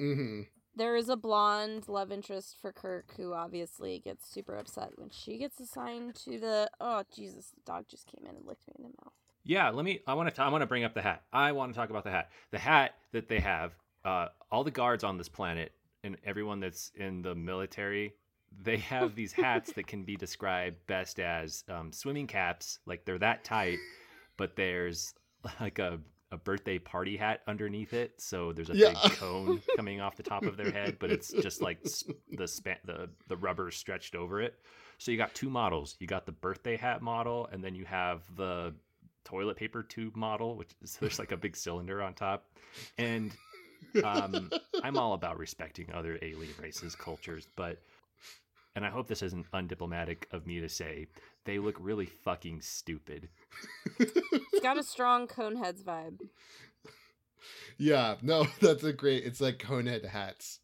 [0.00, 0.42] Mm-hmm.
[0.78, 5.36] There is a blonde love interest for Kirk who obviously gets super upset when she
[5.36, 8.84] gets assigned to the oh Jesus, the dog just came in and licked me in
[8.84, 9.12] the mouth.
[9.42, 9.98] Yeah, let me.
[10.06, 10.40] I want to.
[10.40, 11.24] I want to bring up the hat.
[11.32, 12.30] I want to talk about the hat.
[12.52, 13.72] The hat that they have.
[14.04, 15.72] Uh, all the guards on this planet
[16.04, 18.14] and everyone that's in the military,
[18.62, 22.78] they have these hats that can be described best as um, swimming caps.
[22.86, 23.78] Like they're that tight,
[24.36, 25.12] but there's
[25.60, 25.98] like a
[26.30, 28.20] a birthday party hat underneath it.
[28.20, 28.92] So there's a Yeah.
[29.02, 31.78] big cone coming off the top of their head, but it's just like
[32.32, 34.58] the span the the rubber stretched over it.
[34.98, 35.96] So you got two models.
[36.00, 38.74] You got the birthday hat model, and then you have the
[39.24, 42.46] toilet paper tube model, which is there's like a big cylinder on top.
[42.98, 43.32] And
[44.04, 44.50] um,
[44.82, 47.80] I'm all about respecting other alien races, cultures, but
[48.76, 51.06] and I hope this isn't undiplomatic of me to say,
[51.48, 53.30] they look really fucking stupid.
[53.98, 56.18] It's got a strong Coneheads vibe.
[57.78, 59.24] yeah, no, that's a great.
[59.24, 60.60] It's like conehead hats.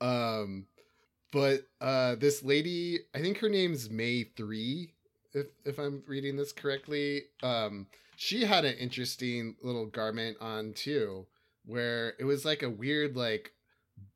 [0.00, 0.66] Um,
[1.32, 4.94] but uh, this lady, I think her name's Mea Three,
[5.34, 7.24] if if I'm reading this correctly.
[7.42, 11.26] Um, she had an interesting little garment on too,
[11.66, 13.52] where it was like a weird like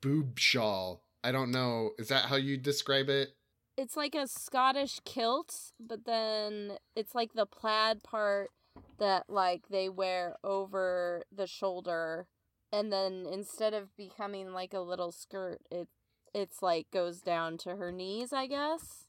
[0.01, 1.03] boob shawl.
[1.23, 1.91] I don't know.
[1.99, 3.35] Is that how you describe it?
[3.77, 8.51] It's like a Scottish kilt, but then it's like the plaid part
[8.99, 12.27] that like they wear over the shoulder
[12.73, 15.89] and then instead of becoming like a little skirt, it
[16.35, 19.05] it's like goes down to her knees, I guess.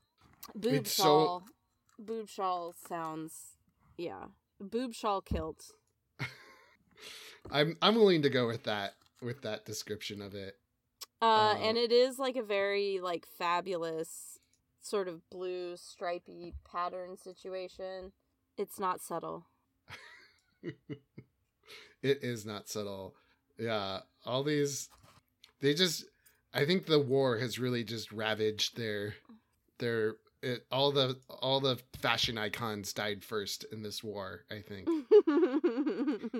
[0.55, 1.43] Boob It's so- shawl.
[1.99, 3.57] Boob shawl sounds
[3.97, 4.25] yeah.
[4.59, 5.71] Boob shawl kilt.
[7.51, 10.57] I'm I'm willing to go with that with that description of it.
[11.21, 14.32] Uh, Uh, and it is like a very like fabulous
[14.85, 18.11] sort of blue stripy pattern situation.
[18.57, 19.47] It's not subtle.
[20.63, 20.75] it
[22.01, 23.15] is not subtle.
[23.57, 24.89] Yeah, all these
[25.61, 26.05] they just
[26.53, 29.15] I think the war has really just ravaged their
[29.79, 34.43] their it, all the all the fashion icons died first in this war.
[34.51, 34.87] I think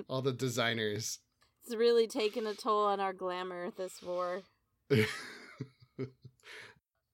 [0.08, 1.18] all the designers.
[1.64, 4.42] It's really taken a toll on our glamour this war.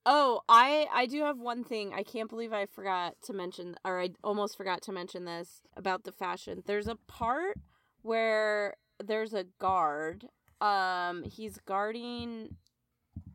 [0.06, 1.92] Oh, I I do have one thing.
[1.92, 6.04] I can't believe I forgot to mention or I almost forgot to mention this about
[6.04, 6.62] the fashion.
[6.66, 7.58] There's a part
[8.02, 10.26] where there's a guard.
[10.60, 12.56] Um he's guarding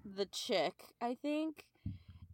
[0.04, 1.66] the chick, I think.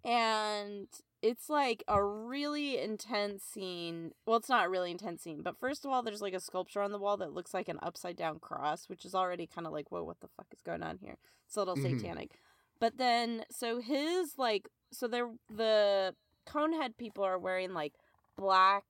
[0.03, 0.87] And
[1.21, 4.13] it's like a really intense scene.
[4.25, 6.81] Well, it's not a really intense scene, but first of all, there's like a sculpture
[6.81, 9.73] on the wall that looks like an upside down cross, which is already kind of
[9.73, 11.17] like, whoa, what the fuck is going on here?
[11.45, 11.99] It's a little Mhm.
[11.99, 12.39] satanic.
[12.81, 16.15] But then, so his like, so they're the
[16.49, 17.93] conehead people are wearing like
[18.35, 18.83] black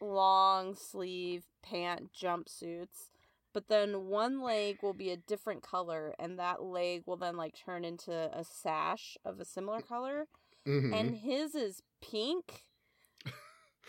[0.00, 3.10] long sleeve pant jumpsuits.
[3.52, 7.54] But then one leg will be a different color, and that leg will then like
[7.56, 10.26] turn into a sash of a similar color
[10.66, 10.94] Mhm.
[10.94, 12.62] and his is pink.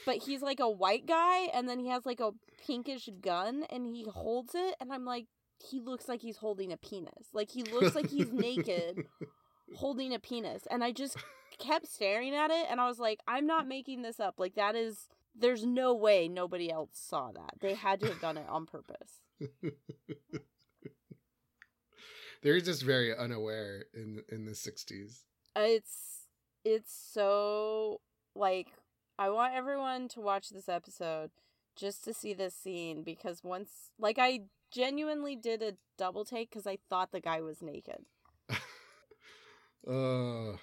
[0.06, 2.32] But he's like a white guy, and then he has like a
[2.65, 5.26] pinkish gun, and he holds it, and I'm like,
[5.60, 7.28] he looks like he's holding a penis.
[7.34, 9.06] Like he looks like he's naked,
[9.76, 11.17] holding a penis, and I just
[11.60, 14.36] kept staring at it, and I was like, I'm not making this up.
[14.38, 17.56] Like that is, there's no way nobody else saw that.
[17.60, 19.22] They had to have done it on purpose.
[22.43, 25.24] They're just very unaware in in the '60s.
[25.56, 26.28] it's
[26.63, 28.02] it's so
[28.36, 28.67] like
[29.17, 31.32] I want everyone to watch this episode
[31.76, 34.41] just to see this scene because once like I
[34.72, 38.06] genuinely did a double take cuz I thought the guy was naked.
[39.88, 40.58] Uh,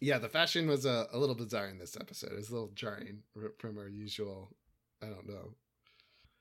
[0.00, 2.30] yeah, the fashion was a, a little bizarre in this episode.
[2.30, 3.24] It was a little jarring
[3.58, 4.54] from our usual.
[5.02, 5.54] I don't know.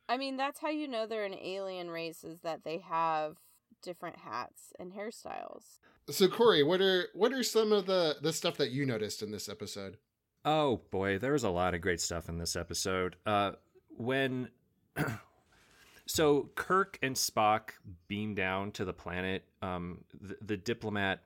[0.08, 3.38] I mean, that's how you know they're an alien race is that they have
[3.82, 5.80] different hats and hairstyles.
[6.10, 9.32] So Corey, what are what are some of the the stuff that you noticed in
[9.32, 9.98] this episode?
[10.46, 13.18] Oh boy, there was a lot of great stuff in this episode.
[13.26, 13.52] Uh,
[13.98, 14.50] when
[16.10, 17.74] so Kirk and Spock
[18.08, 21.22] beam down to the planet, um, the, the diplomat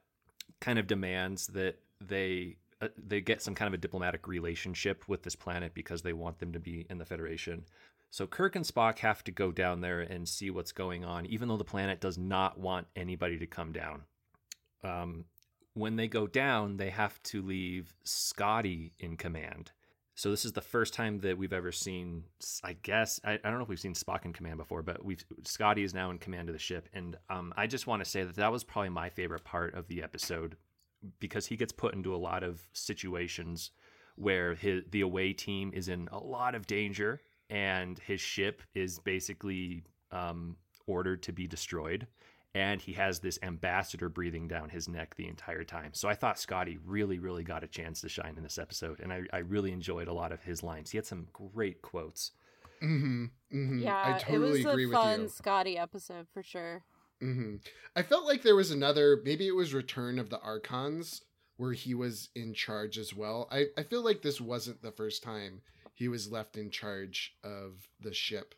[0.59, 5.23] kind of demands that they uh, they get some kind of a diplomatic relationship with
[5.23, 7.63] this planet because they want them to be in the Federation.
[8.11, 11.47] So Kirk and Spock have to go down there and see what's going on, even
[11.47, 14.01] though the planet does not want anybody to come down.
[14.83, 15.23] Um,
[15.75, 19.71] when they go down, they have to leave Scotty in command.
[20.15, 22.23] So this is the first time that we've ever seen.
[22.63, 25.23] I guess I, I don't know if we've seen Spock in command before, but we've
[25.43, 28.23] Scotty is now in command of the ship, and um, I just want to say
[28.23, 30.55] that that was probably my favorite part of the episode
[31.19, 33.71] because he gets put into a lot of situations
[34.15, 38.99] where his the away team is in a lot of danger, and his ship is
[38.99, 42.05] basically um, ordered to be destroyed
[42.55, 45.91] and he has this ambassador breathing down his neck the entire time.
[45.93, 49.11] So I thought Scotty really, really got a chance to shine in this episode, and
[49.11, 50.91] I, I really enjoyed a lot of his lines.
[50.91, 52.31] He had some great quotes.
[52.81, 53.79] Mm-hmm, mm-hmm.
[53.79, 55.29] Yeah, I totally it was agree a with fun.
[55.29, 56.83] Scotty episode for sure.
[57.21, 57.55] hmm
[57.95, 61.21] I felt like there was another, maybe it was Return of the Archons,
[61.57, 63.47] where he was in charge as well.
[63.51, 65.61] I, I feel like this wasn't the first time
[65.93, 68.55] he was left in charge of the ship.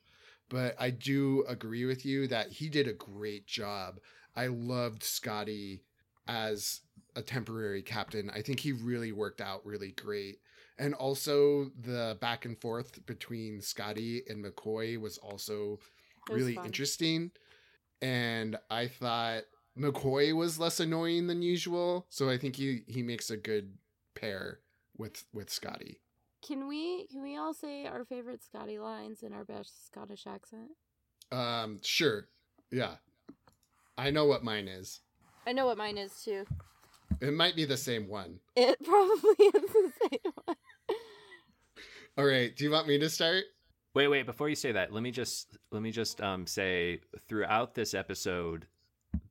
[0.49, 3.99] But I do agree with you that he did a great job.
[4.35, 5.83] I loved Scotty
[6.27, 6.81] as
[7.15, 8.29] a temporary captain.
[8.33, 10.39] I think he really worked out really great.
[10.77, 15.79] And also the back and forth between Scotty and McCoy was also
[16.29, 16.65] was really fun.
[16.65, 17.31] interesting.
[18.01, 19.43] And I thought
[19.77, 23.73] McCoy was less annoying than usual, so I think he he makes a good
[24.15, 24.59] pair
[24.97, 26.01] with with Scotty.
[26.45, 30.69] Can we can we all say our favorite Scotty lines in our best Scottish accent?
[31.31, 32.27] Um, sure,
[32.71, 32.95] yeah,
[33.97, 35.01] I know what mine is.
[35.47, 36.45] I know what mine is too.
[37.19, 38.39] It might be the same one.
[38.55, 40.55] It probably is the same one.
[42.17, 43.45] All right, do you want me to start?
[43.95, 47.73] Wait, wait, before you say that, let me just let me just um, say throughout
[47.73, 48.67] this episode,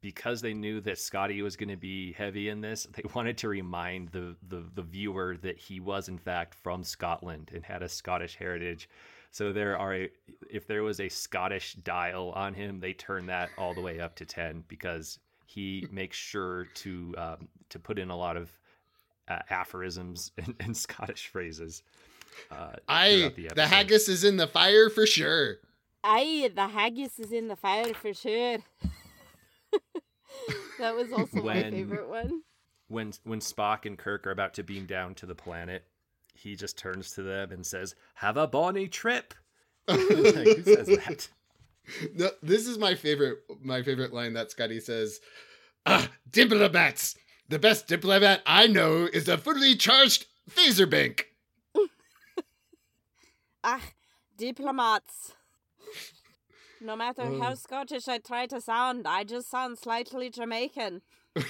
[0.05, 3.49] because they knew that Scotty was going to be heavy in this, they wanted to
[3.49, 7.88] remind the, the the viewer that he was in fact from Scotland and had a
[7.88, 8.90] Scottish heritage.
[9.31, 10.11] So there are a,
[10.51, 14.14] if there was a Scottish dial on him, they turn that all the way up
[14.17, 18.51] to ten because he makes sure to um, to put in a lot of
[19.29, 21.83] uh, aphorisms and, and Scottish phrases.
[22.51, 25.61] Uh, I throughout the, haggis is in the fire for sure.
[26.03, 28.59] Aye, the haggis is in the fire for sure.
[30.79, 32.42] that was also my favorite one.
[32.88, 35.85] when when Spock and Kirk are about to beam down to the planet,
[36.35, 39.35] he just turns to them and says, "Have a bonny trip."
[39.87, 41.29] Like, who says that?
[42.14, 45.20] No, this is my favorite my favorite line that Scotty says.
[45.85, 47.16] Ah, diplomats.
[47.51, 51.27] The best diplomat I know is a fully charged Phaser bank.
[53.62, 53.81] Ah,
[54.37, 55.33] diplomats.
[56.85, 57.55] No matter how Oh.
[57.55, 61.01] Scottish I try to sound, I just sound slightly Jamaican.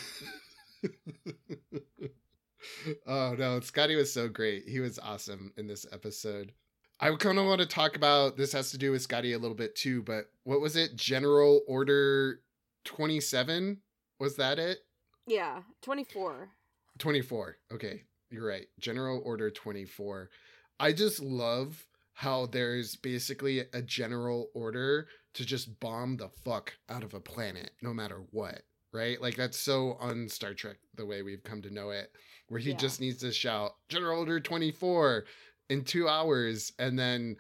[3.07, 4.69] oh no, Scotty was so great.
[4.69, 6.53] He was awesome in this episode.
[7.01, 9.57] I kind of want to talk about this has to do with Scotty a little
[9.57, 10.95] bit too, but what was it?
[10.95, 12.41] General Order
[12.85, 13.79] 27?
[14.21, 14.79] Was that it?
[15.27, 16.51] Yeah, 24.
[16.99, 17.57] 24.
[17.73, 18.67] Okay, you're right.
[18.79, 20.31] General Order 24.
[20.79, 27.03] I just love how there's basically a general order to just bomb the fuck out
[27.05, 29.21] of a planet no matter what, right?
[29.21, 32.13] Like that's so on Star Trek the way we've come to know it,
[32.49, 32.77] where he Yeah.
[32.77, 35.25] just needs to shout General Order 24
[35.71, 37.37] in 2 hours and then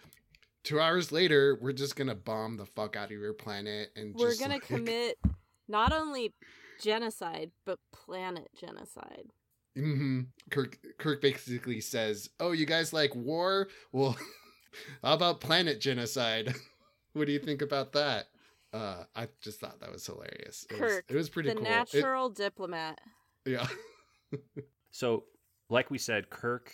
[0.64, 4.36] 2 hours later we're just to bomb the fuck out of your planet and We're
[4.36, 5.18] gonna like- commit
[5.68, 6.34] not only
[6.80, 9.30] genocide, but planet genocide.
[9.76, 13.68] hmm Kirk Kirk basically says, "Oh, you guys like war?
[13.92, 14.16] Well,
[15.02, 16.54] how about planet genocide?
[17.14, 18.26] what do you think about that?"
[18.72, 20.66] Uh, I just thought that was hilarious.
[20.70, 21.64] It Kirk, was, it was pretty the cool.
[21.66, 23.00] It- natural diplomat.
[23.46, 23.66] yeah.
[24.90, 25.24] So,
[25.70, 26.72] like we said, Kirk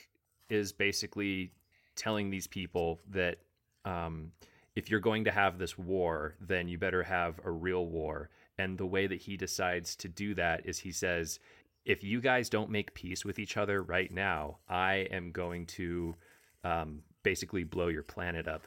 [0.50, 1.52] is basically
[1.96, 3.38] telling these people that
[3.86, 4.32] um,
[4.76, 8.28] if you're going to have this war, then you better have a real war.
[8.58, 11.38] And the way that he decides to do that is he says,
[11.86, 16.14] if you guys don't make peace with each other right now, I am going to
[16.62, 18.66] um, basically blow your planet up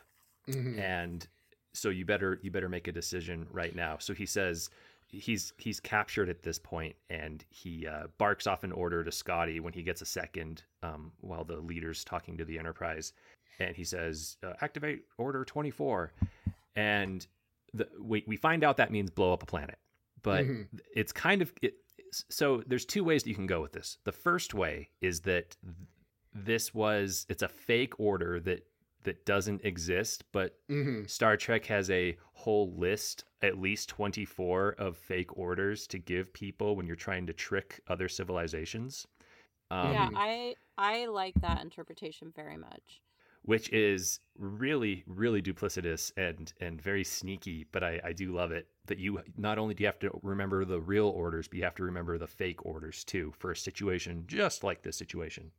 [0.50, 0.80] Mhm.
[0.80, 1.28] and
[1.74, 3.98] so you better you better make a decision right now.
[4.00, 4.70] So he says
[5.08, 9.60] he's he's captured at this point and he uh, barks off an order to scotty
[9.60, 13.14] when he gets a second um, while the leader's talking to the enterprise.
[13.60, 16.12] And he says uh, activate order 24
[16.76, 17.26] and
[17.74, 19.78] the, we, we find out that means blow up a planet.
[20.22, 20.68] But Mhm.
[20.96, 21.76] it's kind of it,
[22.30, 23.98] so there's two ways that you can go with this.
[24.04, 25.76] The first way is that th-
[26.34, 28.66] this was it's a fake order that
[29.04, 31.10] that doesn't exist but Mhm.
[31.10, 36.76] Star Trek has a whole list, at least 24 of fake orders to give people
[36.78, 39.06] when you're trying to trick other civilizations.
[39.72, 43.04] Um, yeah, I I like that interpretation very much.
[43.44, 48.70] Which is really, really duplicitous and and very sneaky, but I, I do love it
[48.86, 51.76] that you not only do you have to remember the real orders, but you have
[51.76, 55.52] to remember the fake orders too for a situation just like this situation.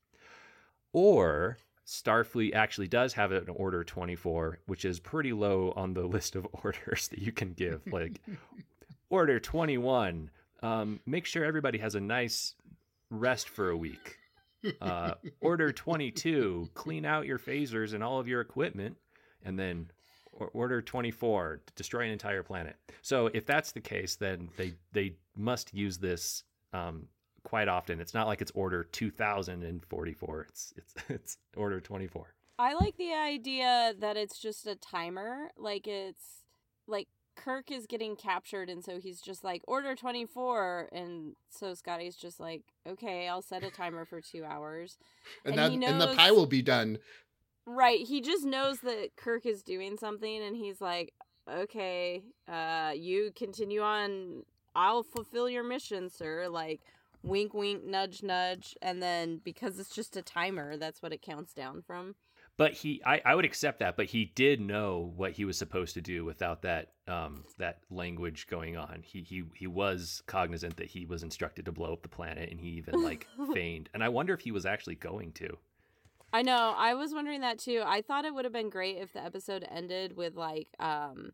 [0.94, 6.36] Or Starfleet actually does have an order 24, which is pretty low on the list
[6.36, 7.82] of orders that you can give.
[7.90, 8.20] Like
[9.10, 10.30] order 21,
[10.62, 12.54] um, make sure everybody has a nice
[13.10, 14.18] rest for a week.
[14.80, 18.96] Uh, order 22, clean out your phasers and all of your equipment.
[19.44, 19.90] And then
[20.32, 22.76] order 24, destroy an entire planet.
[23.02, 27.08] So if that's the case, then they, they must use this um,
[27.44, 28.00] quite often.
[28.00, 30.46] It's not like it's order 2044.
[30.48, 32.34] It's it's it's order 24.
[32.58, 35.50] I like the idea that it's just a timer.
[35.56, 36.44] Like it's
[36.86, 42.16] like Kirk is getting captured and so he's just like order 24 and so Scotty's
[42.16, 44.98] just like okay, I'll set a timer for 2 hours.
[45.44, 46.98] and, And that he and the pie will be done.
[47.66, 51.12] Right, he just knows that Kirk is doing something and he's like
[51.50, 54.44] okay, uh you continue on
[54.76, 56.48] I'll fulfill your mission, sir.
[56.48, 56.80] Like
[57.24, 61.52] wink wink nudge nudge and then because it's just a timer, that's what it counts
[61.52, 62.14] down from.
[62.56, 63.96] But he, I, I would accept that.
[63.96, 68.46] But he did know what he was supposed to do without that, um, that language
[68.46, 69.02] going on.
[69.02, 72.60] He, he, he was cognizant that he was instructed to blow up the planet, and
[72.60, 73.88] he even like feigned.
[73.92, 75.58] And I wonder if he was actually going to.
[76.32, 76.74] I know.
[76.76, 77.82] I was wondering that too.
[77.84, 81.32] I thought it would have been great if the episode ended with like um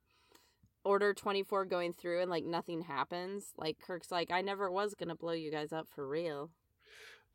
[0.85, 3.53] Order 24 going through and like nothing happens.
[3.57, 6.51] Like Kirk's like I never was going to blow you guys up for real.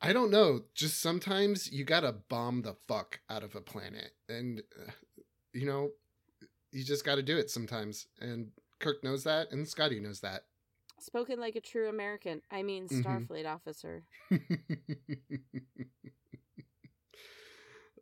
[0.02, 0.62] I don't know.
[0.74, 4.92] Just sometimes you gotta bomb the fuck out of a planet, and uh,
[5.54, 5.92] you know,
[6.72, 8.08] you just gotta do it sometimes.
[8.20, 10.44] And Kirk knows that, and Scotty knows that.
[11.00, 12.42] Spoken like a true American.
[12.52, 13.28] I mean Mhm.
[13.30, 14.04] Starfleet officer.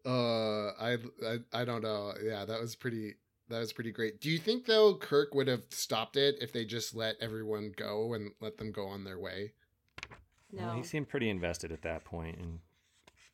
[0.06, 2.14] uh, I, I I don't know.
[2.24, 3.16] Yeah, that was pretty.
[3.54, 4.20] That was pretty great.
[4.20, 8.16] Do you think though Kirk would have stopped it if they just let everyone go
[8.16, 9.54] and let them go on their way?
[10.52, 10.64] No.
[10.66, 12.60] Well, he seemed pretty invested at that point in,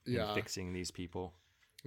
[0.05, 0.33] in Yeah.
[0.33, 1.33] fixing these people.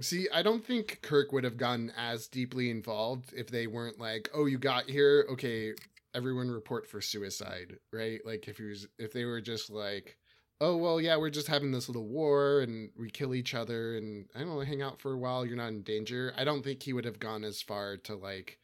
[0.01, 4.31] See, I don't think Kirk would have gotten as deeply involved if they weren't like,
[4.33, 5.27] "Oh, you got here.
[5.29, 5.75] Okay,
[6.15, 8.19] everyone report for suicide." Right?
[8.25, 10.17] Like if he was if they were just like,
[10.63, 14.27] "Oh, well, yeah, we're just having this little war and we kill each other and
[14.35, 16.83] I don't know, hang out for a while, you're not in danger." I don't think
[16.83, 18.59] he would have gone as far to like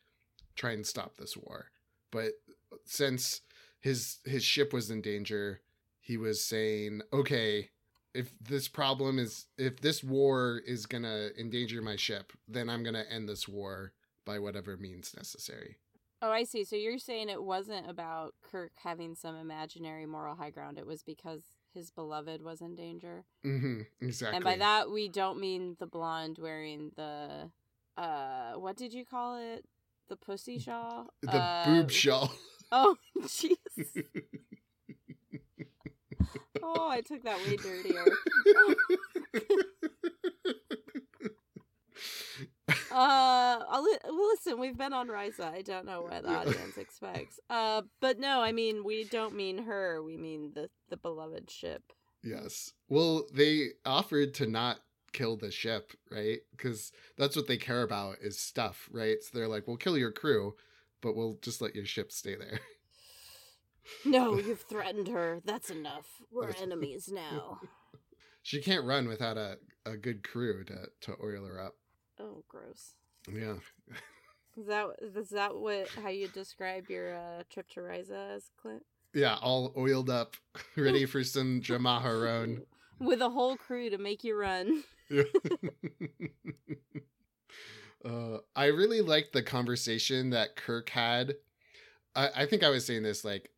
[0.56, 1.72] try and stop this war.
[2.12, 2.34] But
[2.86, 3.42] since
[3.80, 5.62] his his ship was in danger,
[6.00, 7.70] he was saying, "Okay,
[8.14, 13.06] if this problem is if this war is gonna endanger my ship, then I'm gonna
[13.10, 13.94] end this war
[14.26, 15.78] by whatever means necessary.
[16.22, 16.64] Oh, I see.
[16.64, 20.78] So you're saying it wasn't about Kirk having some imaginary moral high ground.
[20.78, 21.44] It was because
[21.74, 23.26] his beloved was in danger.
[23.46, 23.82] Mm-hmm.
[24.02, 24.36] Exactly.
[24.36, 27.52] And by that we don't mean the blonde wearing the
[27.98, 29.66] uh what did you call it?
[30.08, 31.14] The pussy shawl?
[31.22, 32.32] the uh, boob shawl.
[32.72, 33.58] Oh jeez.
[36.62, 38.06] oh, I took that way dirtier.
[42.92, 45.54] Uh, I'll li- well, listen, we've been on Risa.
[45.54, 47.40] I don't know what the audience expects.
[47.50, 50.02] Uh, but no, I mean, we don't mean her.
[50.04, 51.84] We mean the the beloved ship.
[52.24, 52.72] yes.
[52.88, 54.80] Well, they offered to not
[55.14, 56.40] kill the ship, right?
[56.52, 59.18] Because that's what they care about is stuff, right?
[59.22, 60.56] So they're like, "We'll kill your crew,
[61.02, 62.60] but we'll just let your ship stay there."
[64.06, 65.42] No, you've threatened her.
[65.46, 66.06] That's enough.
[66.32, 67.60] We're enemies now.
[68.44, 71.76] She can't run without a, a good crew to, to oil her up.
[72.20, 72.96] Oh, gross.
[73.32, 73.56] Yeah.
[74.58, 78.84] Is that is that what how you describe your uh, trip to Risa as Clint?
[79.14, 80.36] Yeah, all oiled up,
[80.76, 82.64] ready for some Jamaharon.
[83.00, 84.84] With a whole crew to make you run.
[85.10, 85.24] Yeah.
[88.06, 91.36] uh, I really liked the conversation that Kirk had.
[92.16, 93.52] I, I think I was saying this like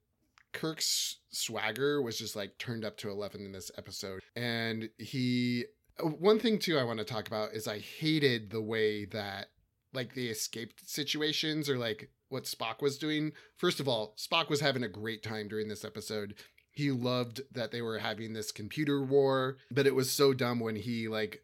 [0.54, 4.22] Kirk's swagger was just like turned up to 11 in this episode.
[4.36, 5.66] And he,
[6.02, 9.48] one thing too, I want to talk about is I hated the way that
[9.94, 13.34] like the escaped situations or like what Spock was doing.
[13.58, 16.36] First of all, Spock was having a great time during this episode.
[16.72, 20.78] He loved that they were having this computer war, but it was so dumb when
[20.78, 21.42] he like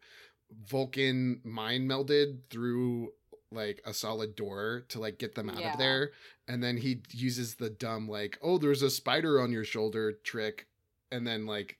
[0.66, 3.12] Vulcan mind melded through
[3.50, 5.72] like a solid door to like get them out Yeah.
[5.72, 6.10] of there
[6.46, 10.66] and then he uses the dumb like oh there's a spider on your shoulder trick
[11.10, 11.78] and then like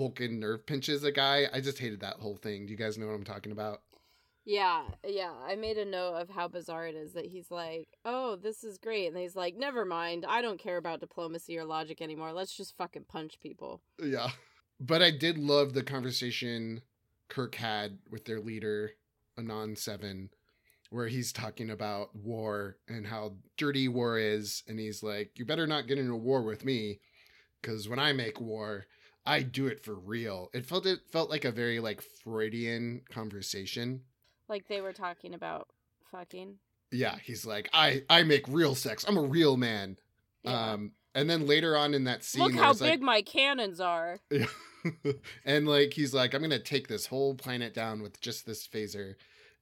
[0.00, 1.44] Vulcan nerve pinches a guy.
[1.52, 2.64] I just hated that whole thing.
[2.64, 3.82] Do you guys know what I'm talking about?
[4.46, 5.34] Yeah, yeah.
[5.46, 8.78] I made a note of how bizarre it is that he's like, "Oh, this is
[8.78, 10.24] great," and he's like, "Never mind.
[10.26, 12.32] I don't care about diplomacy or logic anymore.
[12.32, 14.30] Let's just fucking punch people." Yeah.
[14.80, 16.80] But I did love the conversation
[17.28, 18.92] Kirk had with their leader,
[19.36, 20.30] Anan 7,
[20.88, 24.62] where he's talking about war and how dirty war is.
[24.66, 27.00] And he's like, You better not get into war with me,
[27.60, 28.86] because when I make war,
[29.26, 30.50] I do it for real.
[30.52, 34.02] It felt it felt like a very like Freudian conversation.
[34.48, 35.68] Like they were talking about
[36.10, 36.56] fucking.
[36.90, 39.04] Yeah, he's like, I I make real sex.
[39.06, 39.98] I'm a real man.
[40.42, 40.72] Yeah.
[40.72, 43.80] Um and then later on in that scene Look how there's, like, big my cannons
[43.80, 44.18] are.
[45.44, 49.14] And like he's like, I'm gonna take this whole planet down with just this phaser.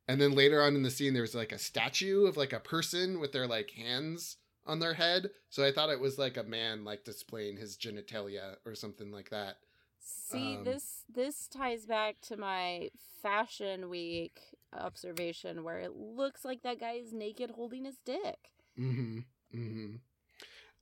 [0.06, 3.20] And then later on in the scene, there's like a statue of like a person
[3.20, 4.37] with their like hands
[4.68, 5.30] on their head.
[5.50, 9.30] So I thought it was like a man like displaying his genitalia or something like
[9.30, 9.58] that.
[10.00, 12.90] See, Um, this this ties back to my
[13.22, 14.40] fashion week
[14.72, 18.50] observation where it looks like that guy is naked holding his dick.
[18.78, 19.18] Mm-hmm.
[19.54, 19.96] Mm-hmm.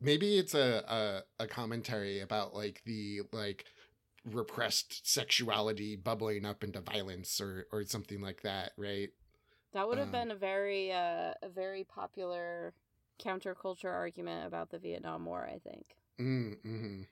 [0.00, 3.66] Maybe it's a, a a commentary about like the like
[4.24, 9.10] repressed sexuality bubbling up into violence or or something like that, right?
[9.72, 12.74] That would have Um, been a very uh, a very popular
[13.22, 15.96] counterculture argument about the Vietnam War, I think.
[16.20, 17.02] Mm-hmm.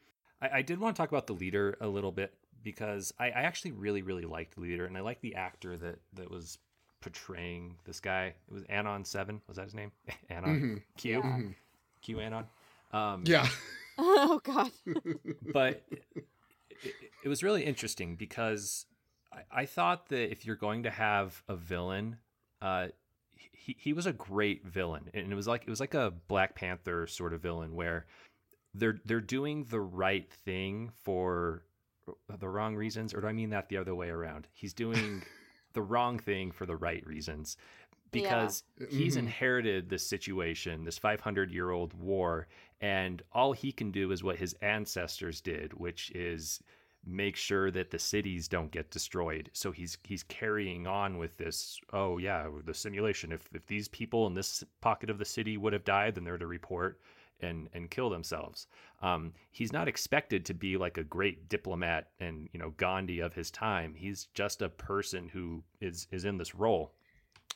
[0.42, 3.42] I, I did want to talk about the leader a little bit because I, I
[3.42, 6.58] actually really, really liked the leader, and I like the actor that that was
[7.00, 8.34] portraying this guy.
[8.48, 9.42] It was Anan Seven.
[9.46, 9.92] Was that his name?
[10.30, 10.76] Anon Mm-hmm.
[10.96, 11.20] Q Yeah.
[11.20, 11.50] Mm-hmm.
[12.02, 12.44] Q Anon.
[12.92, 13.46] Um, Yeah.
[13.98, 14.72] oh God.
[15.52, 16.04] but it,
[16.82, 16.94] it,
[17.24, 18.86] it was really interesting because
[19.32, 22.16] I, I thought that if you're going to have a villain,
[22.60, 22.88] uh,
[23.64, 26.54] he he was a great villain, and it was like it was like a Black
[26.54, 28.06] Panther sort of villain where
[28.74, 31.64] they're they're doing the right thing for
[32.38, 34.48] the wrong reasons, or do I mean that the other way around?
[34.52, 35.22] He's doing
[35.72, 37.56] the wrong thing for the right reasons
[38.12, 39.18] because he's Mhm.
[39.18, 42.48] inherited this situation, this 500 year old war,
[42.80, 46.60] and all he can do is what his ancestors did, which is
[47.06, 49.50] make sure that the cities don't get destroyed.
[49.52, 51.80] So he's he's carrying on with this.
[51.92, 53.32] Oh yeah, the simulation.
[53.32, 56.38] If if these people in this pocket of the city would have died, then they're
[56.38, 57.00] to report
[57.40, 58.66] and and kill themselves.
[59.02, 63.34] Um, he's not expected to be like a great diplomat and you know Gandhi of
[63.34, 63.94] his time.
[63.94, 66.94] He's just a person who is is in this role.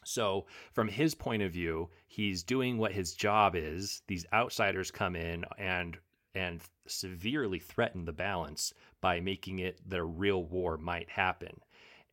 [0.05, 4.03] So, from his point of view, he's doing what his job is.
[4.07, 5.99] These outsiders come in and
[6.35, 11.61] and severely threaten the balance by making it that a real war might happen.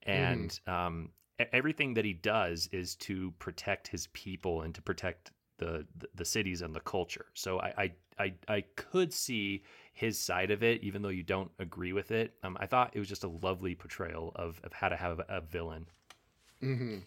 [0.04, 1.10] And um,
[1.40, 6.08] e- everything that he does is to protect his people and to protect the the,
[6.16, 7.28] the cities and the culture.
[7.34, 9.64] So I, I I I could see
[9.94, 12.34] his side of it, even though you don't agree with it.
[12.44, 15.26] Um, I thought it was just a lovely portrayal of of how to have a,
[15.30, 15.88] a villain.
[16.62, 16.98] Mm-hmm.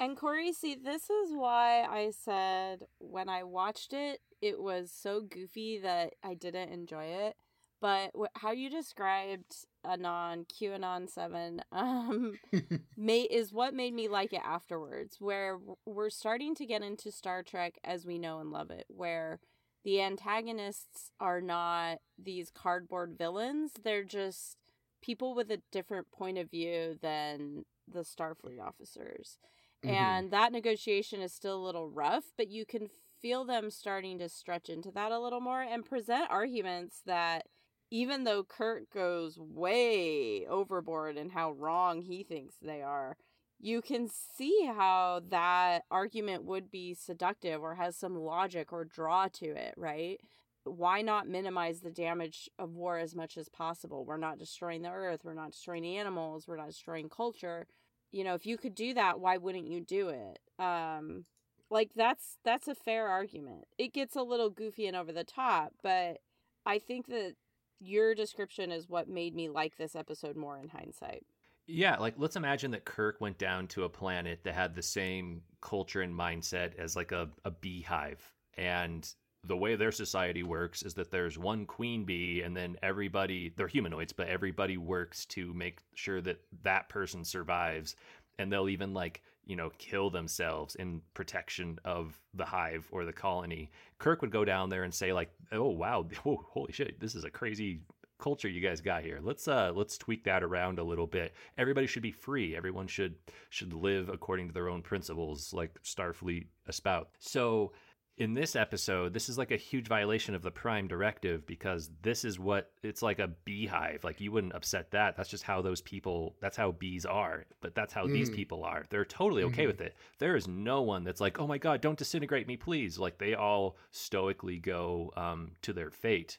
[0.00, 5.22] And Corey, see, this is why I said when I watched it, it was so
[5.22, 7.36] goofy that I didn't enjoy it.
[7.80, 12.38] But wh- how you described Anon QAnon Seven um,
[12.96, 15.16] may is what made me like it afterwards.
[15.20, 19.40] Where we're starting to get into Star Trek as we know and love it, where
[19.84, 24.56] the antagonists are not these cardboard villains; they're just
[25.02, 29.38] people with a different point of view than the Starfleet officers.
[29.84, 29.90] Mhm.
[29.90, 32.88] And that negotiation is still a little rough, but you can
[33.22, 37.46] feel them starting to stretch into that a little more and present arguments that
[37.90, 43.16] even though Kirk goes way overboard in how wrong he thinks they are,
[43.60, 49.28] you can see how that argument would be seductive or has some logic or draw
[49.34, 50.18] to it, right?
[50.64, 54.04] Why not minimize the damage of war as much as possible?
[54.04, 57.66] We're not destroying the earth, we're not destroying animals, we're not destroying culture.
[58.10, 60.38] You know, if you could do that, why wouldn't you do it?
[60.58, 61.24] Um
[61.72, 63.64] like that's that's a fair argument.
[63.78, 66.18] It gets a little goofy and over the top, but
[66.66, 67.34] I think that
[67.80, 71.24] your description is what made me like this episode more in hindsight.
[71.66, 75.40] Yeah, like let's imagine that Kirk went down to a planet that had the same
[75.60, 78.20] culture and mindset as like a, a beehive.
[78.58, 79.08] And
[79.44, 83.66] the way their society works is that there's one queen bee and then everybody, they're
[83.66, 87.96] humanoids, but everybody works to make sure that that person survives.
[88.38, 93.12] And they'll even like, you know, kill themselves in protection of the hive or the
[93.12, 93.70] colony.
[93.98, 97.30] Kirk would go down there and say like, "Oh wow, holy shit, this is a
[97.30, 97.80] crazy
[98.22, 99.18] culture you guys got here.
[99.20, 101.34] Let's uh let's tweak that around a little bit.
[101.58, 102.56] Everybody should be free.
[102.56, 103.16] Everyone should
[103.50, 107.08] should live according to their own principles like Starfleet espout.
[107.18, 107.72] So
[108.18, 112.24] in this episode, this is like a huge violation of the Prime Directive because this
[112.24, 114.04] is what it's like a beehive.
[114.04, 115.16] Like you wouldn't upset that.
[115.16, 116.36] That's just how those people.
[116.40, 117.46] That's how bees are.
[117.62, 118.34] But that's how these Mm.
[118.34, 118.84] people are.
[118.90, 119.68] They're totally okay Mhm.
[119.68, 119.96] with it.
[120.18, 122.98] There is no one that's like, oh my god, don't disintegrate me, please.
[122.98, 126.38] Like they all stoically go um, to their fate.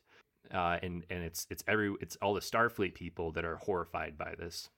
[0.51, 4.35] Uh, and and it's it's every it's all the Starfleet people that are horrified by
[4.37, 4.69] this.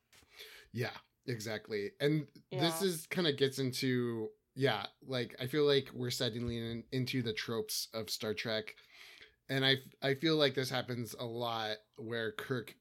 [0.71, 0.91] Yeah,
[1.27, 1.91] exactly.
[1.99, 6.83] And this is kind of gets into yeah, like I feel like we're suddenly in,
[6.91, 8.75] into the tropes of Star Trek.
[9.49, 12.75] And I I feel like this happens a lot where Kirk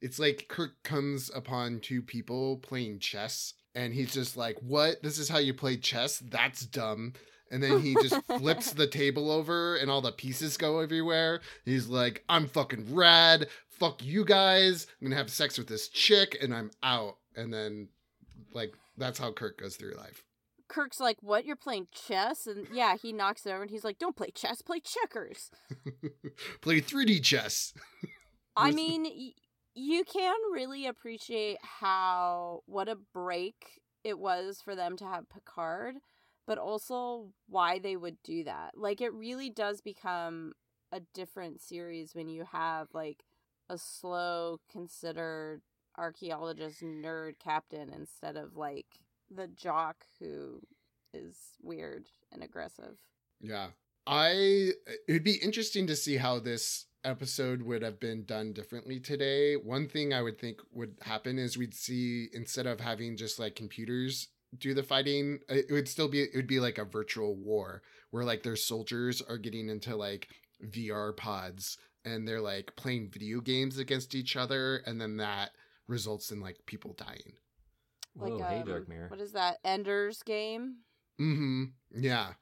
[0.00, 5.02] it's like Kirk comes upon two people playing chess and he's just like, "What?
[5.02, 6.18] This is how you play chess?
[6.18, 7.14] That's dumb."
[7.50, 11.40] And then he just flips the table over and all the pieces go everywhere.
[11.64, 13.48] He's like, I'm fucking rad.
[13.68, 14.86] Fuck you guys.
[15.00, 17.18] I'm gonna have sex with this chick and I'm out.
[17.36, 17.88] And then,
[18.52, 20.24] like, that's how Kirk goes through life.
[20.74, 21.44] Kirk's like, "What?
[21.44, 24.60] You're playing chess?" And yeah, he knocks it over and he's like, "Don't play chess,
[24.60, 25.50] play checkers."
[26.60, 27.72] Play 3D chess.
[28.56, 29.32] I mean, y-
[29.74, 35.96] you can really appreciate how what a break it was for them to have Picard,
[36.46, 38.72] but also why they would do that.
[38.76, 40.52] Like it really does become
[40.92, 43.24] a different series when you have like
[43.68, 45.62] a slow, considered
[45.96, 49.03] archaeologist nerd captain instead of like
[49.34, 50.60] the jock who
[51.12, 52.96] is weird and aggressive.
[53.40, 53.68] Yeah.
[54.06, 54.70] I
[55.08, 59.54] it'd be interesting to see how this episode would have been done differently today.
[59.54, 63.54] One thing I would think would happen is we'd see instead of having just like
[63.54, 64.28] computers
[64.58, 67.82] do the fighting, uh, it would still be it would be like a virtual war
[68.10, 70.28] where like their soldiers are getting into like
[70.64, 75.50] VR pods and they're like playing video games against each other and then that
[75.88, 77.34] results in like people dying.
[78.16, 79.08] Like Whoa, hey um, Dark Mirror.
[79.08, 79.58] What is that?
[79.64, 80.76] Ender's game?
[81.20, 81.64] Mm-hmm.
[81.96, 82.34] Yeah.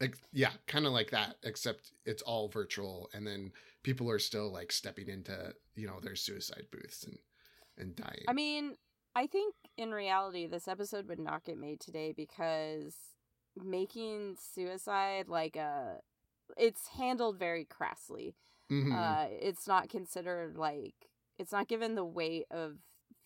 [0.00, 3.52] Ex- yeah, kind of like that except it's all virtual and then
[3.82, 7.18] people are still like stepping into, you know, their suicide booths and
[7.78, 8.24] and dying.
[8.28, 8.76] I mean,
[9.14, 12.94] I think in reality, this episode would not get made today because
[13.56, 16.00] making suicide like a.
[16.56, 18.34] It's handled very crassly.
[18.70, 18.92] Mhm.
[18.94, 20.94] Uh, it's not considered like.
[21.38, 22.78] It's not given the weight of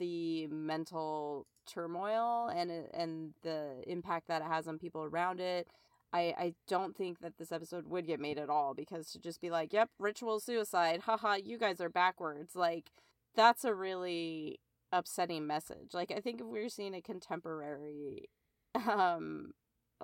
[0.02, 5.68] the mental turmoil and and the impact that it has on people around it.
[6.12, 9.40] I, I don't think that this episode would get made at all because to just
[9.40, 12.54] be like, yep, ritual suicide, haha, you guys are backwards.
[12.54, 12.90] Like,
[13.34, 15.94] that's a really upsetting message.
[15.94, 18.28] Like, I think if we were seeing a contemporary,
[18.74, 19.52] um,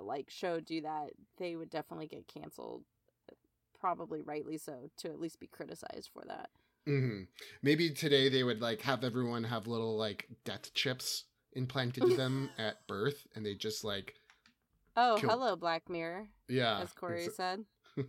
[0.01, 2.85] like show do that, they would definitely get canceled.
[3.79, 6.49] Probably rightly so, to at least be criticized for that.
[6.89, 7.27] Mhm.
[7.61, 12.49] Maybe today they would like have everyone have little like death chips implanted to them
[12.57, 14.15] at birth and they just like
[14.97, 16.79] Oh, Kill- hello, Black Mirror, Yeah.
[16.79, 17.65] as Corey said.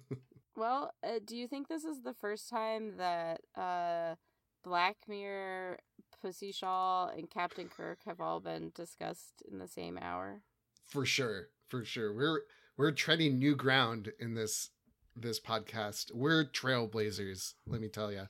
[0.56, 4.16] Well, uh, do you think this is the first time that uh,
[4.64, 5.78] Black Mirror,
[6.20, 10.42] Pussy Shaw, and Captain Kirk have all been discussed in the same hour?
[10.86, 11.48] for sure.
[11.68, 12.12] For sure.
[12.12, 12.40] We're
[12.76, 14.70] we're treading new ground in this
[15.16, 16.12] this podcast.
[16.12, 18.26] We're trailblazers, let me tell you.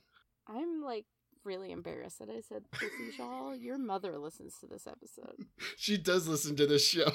[0.81, 1.05] I'm like
[1.43, 3.53] really embarrassed that I said Pussy Shaw.
[3.53, 5.35] Your mother listens to this episode.
[5.77, 7.11] She does listen to this show.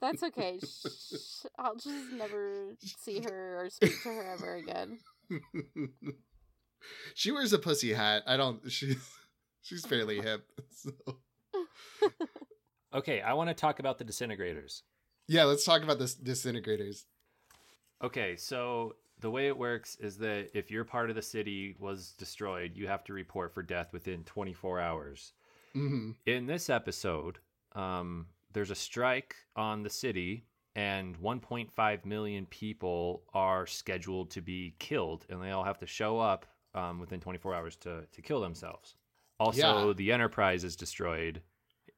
[0.00, 0.58] That's okay.
[0.58, 4.98] Shh, I'll just never see her or speak to her ever again.
[7.14, 8.22] she wears a pussy hat.
[8.26, 8.96] I don't she's
[9.62, 10.46] she's fairly hip.
[10.70, 10.90] So.
[12.92, 14.82] Okay, I want to talk about the disintegrators.
[15.28, 17.04] Yeah, let's talk about the disintegrators.
[18.02, 22.12] Okay, so the way it works is that if your part of the city was
[22.12, 25.32] destroyed, you have to report for death within 24 hours.
[25.74, 27.38] hmm In this episode,
[27.72, 30.44] um, there's a strike on the city,
[30.74, 36.18] and 1.5 million people are scheduled to be killed, and they all have to show
[36.18, 38.96] up um, within 24 hours to, to kill themselves.
[39.38, 39.92] Also, Yeah.
[39.94, 41.42] the Enterprise is destroyed,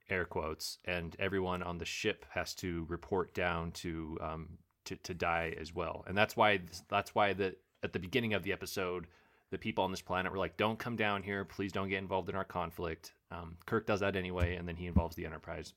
[0.09, 5.15] air quotes, and everyone on the ship has to report down to um, to, to
[5.15, 6.05] die as well.
[6.07, 9.07] And that's why that's why the at the beginning of the episode,
[9.51, 11.45] the people on this planet were like, "Don't come down here.
[11.45, 14.87] Please don't get involved in our conflict." Um, Kirk does that anyway, and then he
[14.87, 15.75] involves the Enterprise.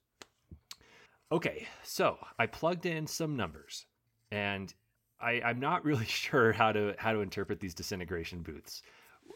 [1.31, 3.85] Okay, so I plugged in some numbers,
[4.31, 4.73] and
[5.19, 8.81] I, I'm not really sure how to how to interpret these disintegration booths.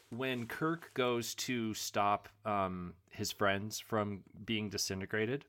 [0.09, 5.45] When Kirk goes to stop um, his friends from being disintegrated,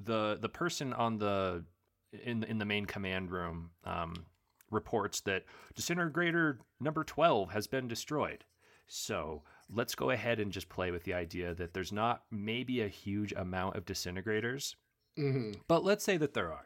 [0.00, 1.64] the the person on the
[2.12, 4.26] in in the main command room um,
[4.70, 5.44] reports that
[5.74, 8.44] disintegrator number twelve has been destroyed.
[8.86, 12.88] So let's go ahead and just play with the idea that there's not maybe a
[12.88, 14.74] huge amount of disintegrators,
[15.16, 16.64] hmm but let's say that there are.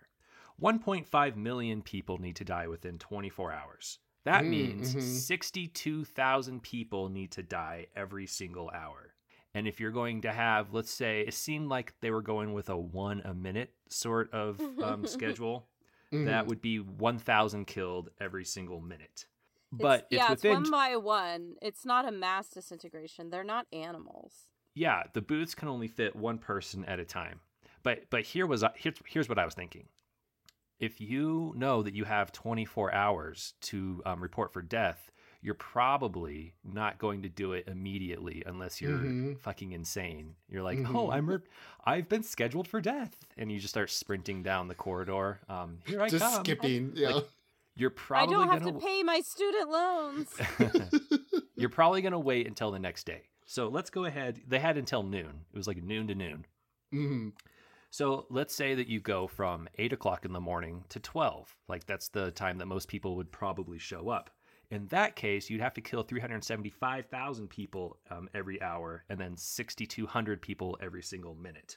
[0.60, 3.98] 1.5 million people need to die within 24 hours.
[4.24, 5.00] That Mm, means mhm.
[5.02, 9.14] 62,000 people need to die every single hour.
[9.54, 12.70] And if you're going to have, let's say, it seemed like they were going with
[12.70, 15.66] a one a minute sort of um, schedule,
[16.12, 16.26] Mm-hmm.
[16.26, 19.24] that would be 1,000 killed every single minute.
[19.72, 21.54] But it's, yeah, within it's one by one.
[21.62, 23.30] It's not a mass disintegration.
[23.30, 24.34] They're not animals.
[24.74, 27.40] yeah, the booths can only fit one person at a time.
[27.82, 29.86] But but here was here's here's what I was thinking.
[30.78, 35.10] If you know that you have 24 hours to um, report for death,
[35.42, 39.38] you're probably not going to do it immediately unless you're Mhm.
[39.40, 40.36] fucking insane.
[40.48, 40.94] You're like, Mhm.
[40.94, 41.38] oh, I'm re-
[41.84, 45.40] I've been scheduled for death, and you just start sprinting down the corridor.
[45.48, 46.44] Um, here I Just come.
[46.44, 46.92] skipping.
[46.94, 47.14] Yeah.
[47.16, 47.28] Like,
[47.74, 50.28] You're probably I don't have gonna to pay my student loans.
[51.56, 53.22] You're probably going to wait until the next day.
[53.46, 54.40] So let's go ahead.
[54.46, 55.44] They had until noon.
[55.52, 56.46] It was like noon to noon.
[56.90, 57.28] hmm
[57.90, 61.56] So let's say that you go from 8 o'clock in the morning to 12.
[61.68, 64.30] Like that's the time that most people would probably show up.
[64.72, 70.40] In that case, you'd have to kill 375,000 people um, every hour and then 6,200
[70.40, 71.76] people every single minute.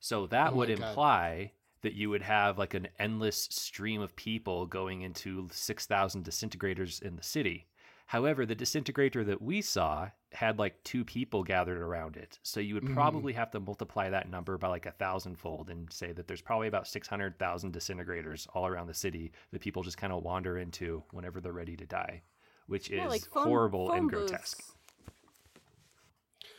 [0.00, 0.88] So that Oh would my God.
[0.88, 7.00] imply that you would have like an endless stream of people going into 6,000 disintegrators
[7.00, 7.68] in the city.
[8.06, 12.38] However, the disintegrator that we saw had like two people gathered around it.
[12.42, 12.92] So you would Mhm.
[12.94, 16.68] probably have to multiply that number by like a thousandfold and say that there's probably
[16.68, 21.40] about 600,000 disintegrators all around the city that people just kind of wander into whenever
[21.40, 22.22] they're ready to die,
[22.66, 24.30] which is like phone- horrible phone and booths.
[24.30, 24.62] grotesque.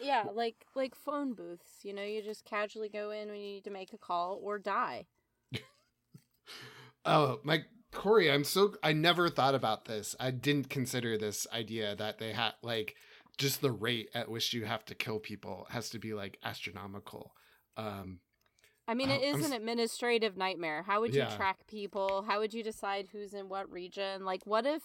[0.01, 1.83] Yeah, like like phone booths.
[1.83, 4.57] You know, you just casually go in when you need to make a call or
[4.59, 5.05] die.
[7.07, 7.63] Oh, my
[7.95, 10.15] Corey, I'm so I never thought about this.
[10.19, 12.95] I didn't consider this idea that they had like
[13.37, 17.33] just the rate at which you have to kill people has to be like astronomical.
[17.77, 18.19] Um
[18.87, 20.83] I mean, it is I'm an administrative nightmare.
[20.83, 21.27] How would you Yeah.
[21.27, 22.23] track people?
[22.27, 24.25] How would you decide who's in what region?
[24.25, 24.83] Like, what if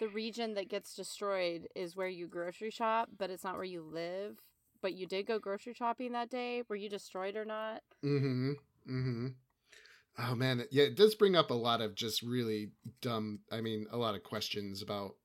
[0.00, 3.82] the region that gets destroyed is where you grocery shop, but it's not where you
[3.82, 4.38] live?
[4.80, 6.62] But you did go grocery shopping that day.
[6.68, 7.82] Were you destroyed or not?
[8.04, 8.52] Mm-hmm.
[8.88, 9.26] Mm-hmm.
[10.18, 13.40] Oh man, yeah, it does bring up a lot of just really dumb.
[13.50, 15.16] I mean, a lot of questions about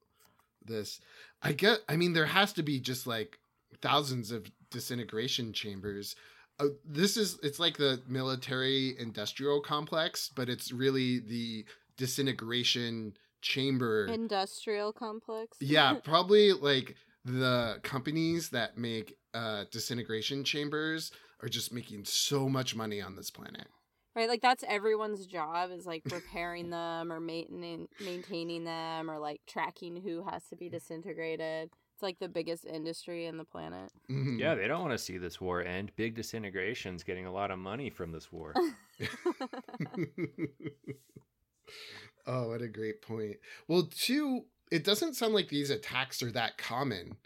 [0.66, 1.00] this.
[1.44, 1.80] I get.
[1.88, 3.38] I mean, there has to be just like
[3.82, 6.16] thousands of disintegration chambers.
[6.60, 7.38] Uh, this is.
[7.44, 11.66] It's like the military industrial complex, but it's really the
[11.98, 14.08] disintegration chamber.
[14.08, 15.58] Industrial complex.
[15.62, 21.12] yeah, probably like the companies that make uh disintegration chambers
[21.44, 23.68] are just making so much money on this planet.
[24.16, 29.42] Right, like that's everyone's job is like repairing them or maintaining maintaining them or like
[29.48, 31.70] tracking who has to be disintegrated.
[31.94, 33.92] It's like the biggest industry in the planet.
[34.10, 34.40] Mhm.
[34.40, 35.92] Yeah, they don't want to see this war end.
[35.96, 38.54] Big Disintegration's getting a lot of money from this war.
[42.26, 43.38] oh, what a great point.
[43.68, 47.18] Well, two, it doesn't sound like these attacks are that common.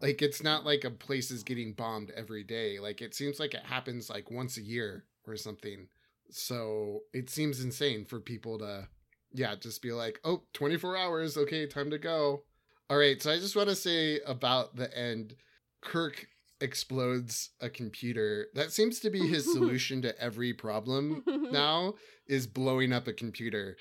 [0.00, 2.78] Like it's not like a place is getting bombed every day.
[2.80, 5.88] Like it seems like it happens like once a year or something.
[6.34, 8.88] So it seems insane for people to
[9.34, 12.44] yeah, just be like, "Oh, 24 hours, okay, time to go."
[12.90, 15.34] All right, so I just want to say about the end
[15.80, 16.26] Kirk
[16.60, 18.46] explodes a computer.
[18.54, 21.94] That seems to be his solution to every problem now
[22.26, 23.76] is blowing up a computer.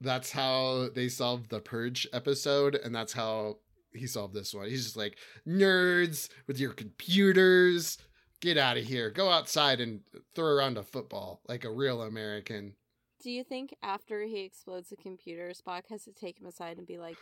[0.00, 3.58] That's how they solved the Purge episode, and that's how
[3.94, 4.68] he solved this one.
[4.68, 7.98] He's just like, nerds with your computers,
[8.42, 9.08] get out of here.
[9.08, 10.00] Go outside and
[10.34, 12.74] throw around a football like a real American.
[13.22, 16.86] Do you think after he explodes the computer, Spock has to take him aside and
[16.86, 17.16] be like,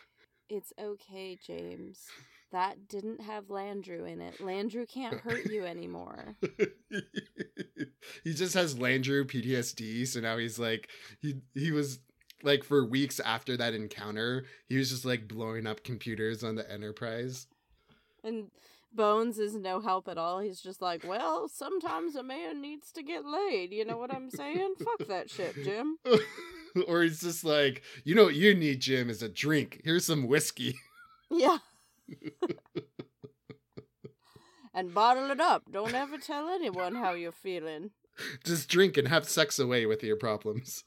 [0.48, 2.06] "It's okay, James.
[2.50, 4.38] That didn't have Landru in it.
[4.38, 6.36] Landru can't hurt you anymore."
[8.24, 10.88] he just has Landru PTSD, so now he's like
[11.20, 12.00] he he was
[12.42, 16.70] like for weeks after that encounter, he was just like blowing up computers on the
[16.70, 17.46] Enterprise.
[18.24, 18.50] And
[18.92, 20.40] Bones is no help at all.
[20.40, 23.72] He's just like, "Well, sometimes a man needs to get laid.
[23.72, 24.74] You know what I'm saying?
[24.78, 25.98] Fuck that shit, Jim."
[26.88, 29.80] or he's just like, you know what you need, Jim, is a drink.
[29.84, 30.76] Here's some whiskey.
[31.30, 31.58] Yeah.
[34.74, 35.64] and bottle it up.
[35.70, 37.90] Don't ever tell anyone how you're feeling.
[38.44, 40.84] Just drink and have sex away with your problems.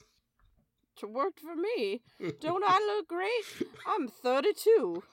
[1.01, 2.01] It worked for me.
[2.39, 3.70] Don't I look great?
[3.86, 5.04] I'm 32.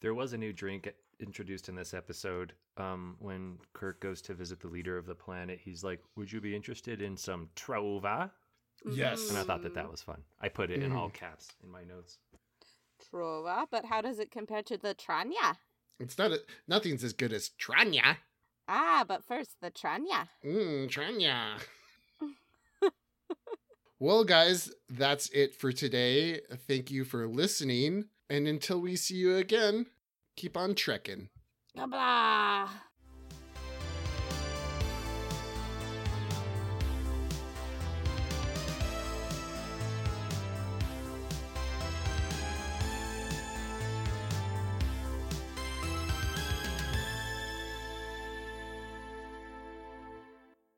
[0.00, 0.86] There was a new drink
[1.20, 2.52] introduced in this episode.
[2.76, 6.40] Um, when Kirk goes to visit the leader of the planet, he's like, "Would you
[6.40, 8.30] be interested in some trova?"
[8.84, 9.28] Yes.
[9.28, 10.22] And I thought that that Mm, was fun.
[10.40, 10.96] I put it in Mhm.
[10.96, 12.18] all caps in my notes.
[13.12, 15.58] Trova, but how does it compare to the Tranya?
[16.00, 18.18] It's not a, nothing's as good as Tranya.
[18.68, 20.28] Ah, but first, the Tranya.
[20.44, 21.60] Mmm, Tranya.
[23.98, 26.40] well, guys, that's it for today.
[26.66, 28.08] Thank you for listening.
[28.30, 29.86] And until we see you again,
[30.38, 31.28] keep on trekking.
[31.74, 32.87] Blah blah.